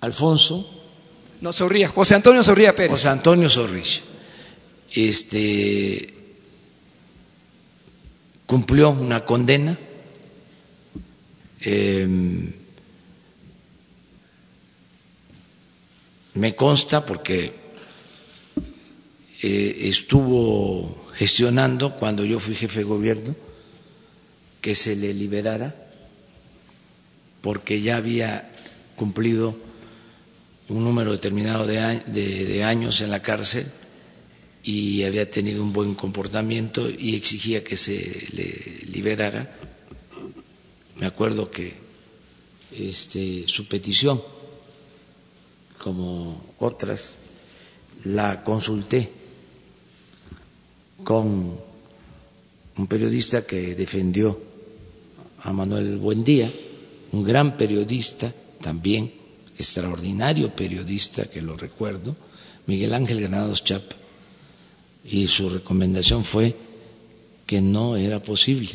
[0.00, 0.70] Alfonso
[1.40, 2.90] No, Zorrilla, José Antonio Zorrilla Pérez.
[2.92, 4.00] José Antonio Zorrilla,
[4.92, 6.14] este
[8.46, 9.76] cumplió una condena.
[11.60, 12.06] eh,
[16.34, 17.54] me consta porque
[19.42, 23.34] eh, estuvo gestionando cuando yo fui jefe de gobierno
[24.60, 25.83] que se le liberara
[27.44, 28.50] porque ya había
[28.96, 29.54] cumplido
[30.70, 33.66] un número determinado de, años en la cárcel
[34.62, 39.54] y había tenido un buen comportamiento y exigía que se le liberara.
[40.96, 41.74] Me acuerdo que
[42.72, 44.22] este, su petición,
[45.76, 47.16] como otras,
[48.04, 49.10] la consulté
[51.04, 51.60] con
[52.78, 54.40] un periodista que defendió
[55.42, 56.50] a Manuel Buendía,
[57.14, 59.12] un gran periodista también,
[59.56, 62.16] extraordinario periodista que lo recuerdo,
[62.66, 63.94] Miguel Ángel Granados Chapa,
[65.04, 66.56] y su recomendación fue
[67.46, 68.70] que no era posible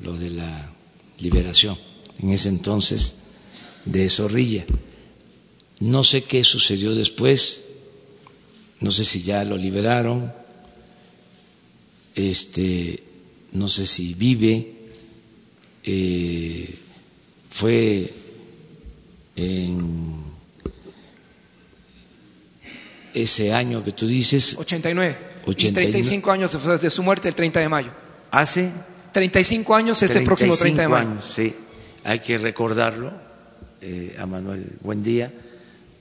[0.00, 0.72] lo de la
[1.20, 1.78] liberación
[2.18, 3.18] en ese entonces
[3.84, 4.64] de Zorrilla.
[5.78, 7.66] No sé qué sucedió después,
[8.80, 10.32] no sé si ya lo liberaron,
[12.16, 13.00] este,
[13.52, 14.72] no sé si vive,
[15.84, 16.74] eh,
[17.58, 18.08] fue
[19.34, 20.22] en
[23.12, 25.16] ese año que tú dices, 89.
[25.44, 25.90] Y 89.
[25.90, 27.90] 35 años después de su muerte, el 30 de mayo.
[28.30, 28.70] hace
[29.12, 31.10] 35 años este próximo 30 de 35 mayo.
[31.10, 31.52] años, sí,
[32.04, 33.12] hay que recordarlo
[33.80, 35.32] eh, a Manuel Buendía,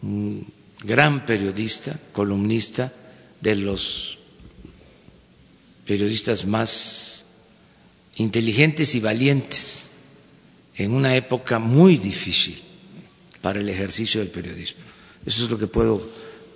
[0.03, 0.45] un
[0.83, 2.93] gran periodista, columnista,
[3.41, 4.19] de los
[5.87, 7.25] periodistas más
[8.17, 9.86] inteligentes y valientes
[10.77, 12.61] en una época muy difícil
[13.41, 14.81] para el ejercicio del periodismo.
[15.25, 16.07] Eso es lo que puedo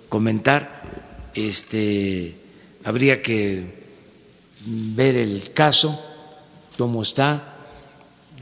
[0.08, 0.82] comentar.
[1.34, 2.34] Este,
[2.84, 3.64] habría que
[4.66, 6.00] ver el caso,
[6.78, 7.56] cómo está,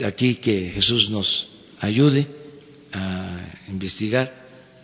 [0.05, 1.49] aquí que Jesús nos
[1.79, 2.27] ayude
[2.93, 3.39] a
[3.69, 4.33] investigar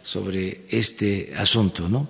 [0.03, 2.07] sobre este asunto, ¿no?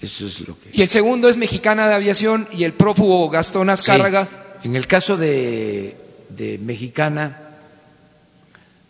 [0.00, 0.70] Eso es lo que.
[0.72, 4.28] Y el segundo es Mexicana de Aviación y el prófugo Gastón Azcárraga.
[4.62, 4.68] Sí.
[4.68, 5.96] En el caso de,
[6.28, 7.43] de Mexicana,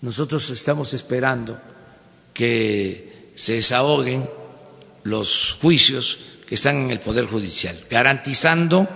[0.05, 1.59] nosotros estamos esperando
[2.35, 4.29] que se desahoguen
[5.03, 8.87] los juicios que están en el Poder Judicial, garantizando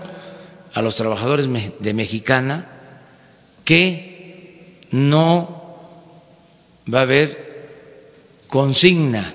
[0.74, 1.48] a los trabajadores
[1.80, 2.68] de Mexicana
[3.64, 5.78] que no
[6.92, 7.48] va a haber
[8.46, 9.32] consigna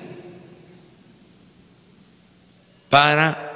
[2.87, 3.51] para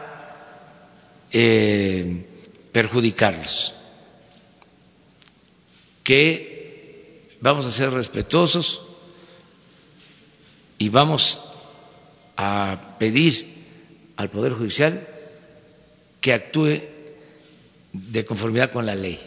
[1.32, 2.26] eh,
[2.72, 3.76] perjudicarlos,
[6.04, 6.47] que
[7.42, 8.82] vamos a ser respetuosos
[10.78, 11.42] y vamos
[12.36, 13.56] a pedir
[14.16, 15.08] al Poder Judicial
[16.22, 16.82] que actúe
[17.94, 19.20] de conformidad con la ley,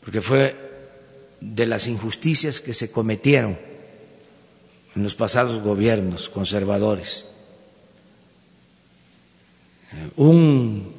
[0.00, 0.56] porque fue
[1.40, 3.58] de las injusticias que se cometieron
[4.96, 7.26] en los pasados gobiernos conservadores.
[10.16, 10.92] Un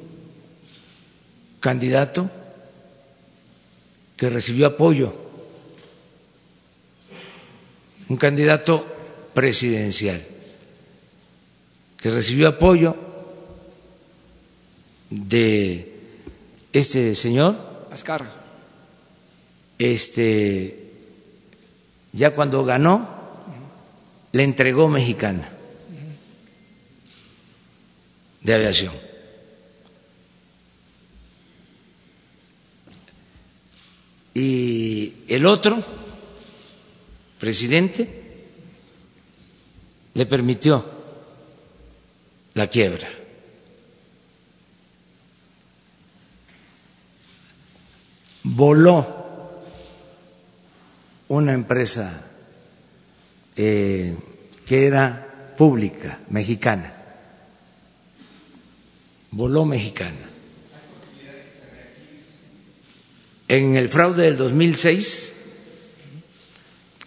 [1.60, 2.30] candidato
[4.16, 5.14] que recibió apoyo,
[8.10, 8.84] un candidato
[9.32, 10.20] presidencial
[11.96, 12.96] que recibió apoyo
[15.10, 15.94] de
[16.72, 17.56] este señor,
[17.92, 18.34] Azcárraga.
[19.78, 20.90] este,
[22.12, 23.08] ya cuando ganó,
[24.32, 25.48] le entregó Mexicana
[28.42, 28.92] de aviación.
[34.34, 35.99] Y el otro
[37.40, 38.06] presidente
[40.12, 40.84] le permitió
[42.54, 43.08] la quiebra.
[48.42, 49.20] Voló
[51.28, 52.30] una empresa
[53.56, 54.16] eh,
[54.66, 56.92] que era pública, mexicana.
[59.30, 60.28] Voló mexicana.
[63.48, 65.32] En el fraude del 2006,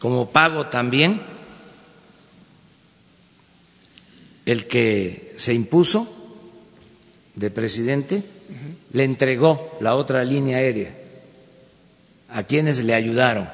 [0.04, 1.22] como pago también,
[4.46, 6.14] el que se impuso
[7.36, 8.22] de presidente
[8.92, 10.94] le entregó la otra línea aérea
[12.32, 13.50] a quienes le ayudaron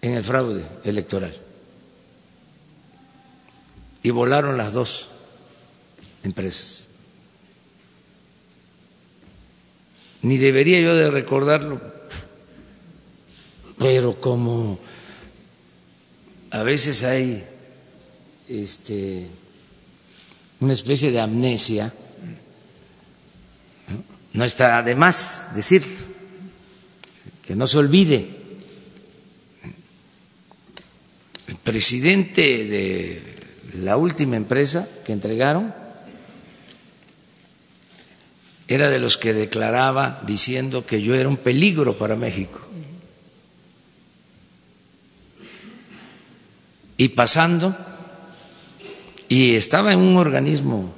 [0.00, 1.32] en el fraude electoral.
[4.02, 5.10] Y volaron las dos
[6.24, 6.88] empresas.
[10.20, 11.99] Ni debería yo de recordarlo,
[13.80, 14.78] pero como
[16.50, 17.42] a veces hay
[18.46, 19.26] este,
[20.60, 21.90] una especie de amnesia,
[24.34, 25.82] no está de más decir
[27.42, 28.28] que no se olvide
[31.48, 33.22] el presidente de
[33.82, 35.74] la última empresa que entregaron
[38.68, 42.69] era de los que declaraba diciendo que yo era un peligro para México.
[47.00, 47.74] Y pasando,
[49.26, 50.92] y estaba en un organismo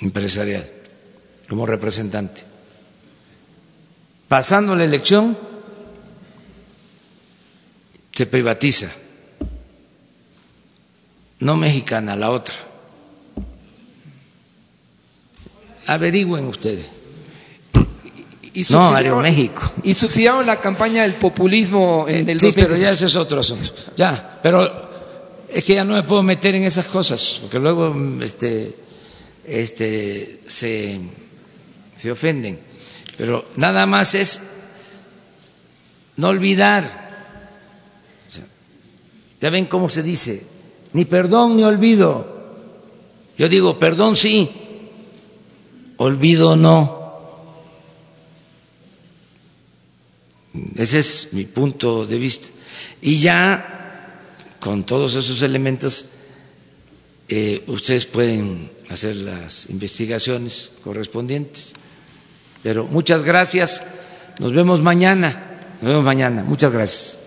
[0.00, 0.64] empresarial
[1.48, 2.44] como representante.
[4.28, 5.36] Pasando la elección,
[8.12, 8.92] se privatiza,
[11.40, 12.54] no mexicana, la otra.
[15.88, 16.97] Averigüen ustedes.
[18.58, 19.62] Y No, Aeroméxico.
[19.84, 22.64] Y subsidiaron la campaña del populismo en el Sí, 2000.
[22.66, 23.68] pero ya ese es otro asunto.
[23.96, 24.68] Ya, pero
[25.48, 28.74] es que ya no me puedo meter en esas cosas, porque luego este,
[29.44, 30.98] este, se,
[31.96, 32.58] se ofenden.
[33.16, 34.40] Pero nada más es
[36.16, 37.06] no olvidar.
[39.40, 40.44] Ya ven cómo se dice,
[40.94, 42.36] ni perdón ni olvido.
[43.38, 44.50] Yo digo, perdón sí,
[45.98, 46.97] olvido no.
[50.76, 52.48] Ese es mi punto de vista.
[53.00, 54.14] Y ya
[54.60, 56.06] con todos esos elementos,
[57.28, 61.72] eh, ustedes pueden hacer las investigaciones correspondientes.
[62.62, 63.82] Pero muchas gracias.
[64.38, 65.58] Nos vemos mañana.
[65.80, 66.42] Nos vemos mañana.
[66.42, 67.18] Muchas gracias.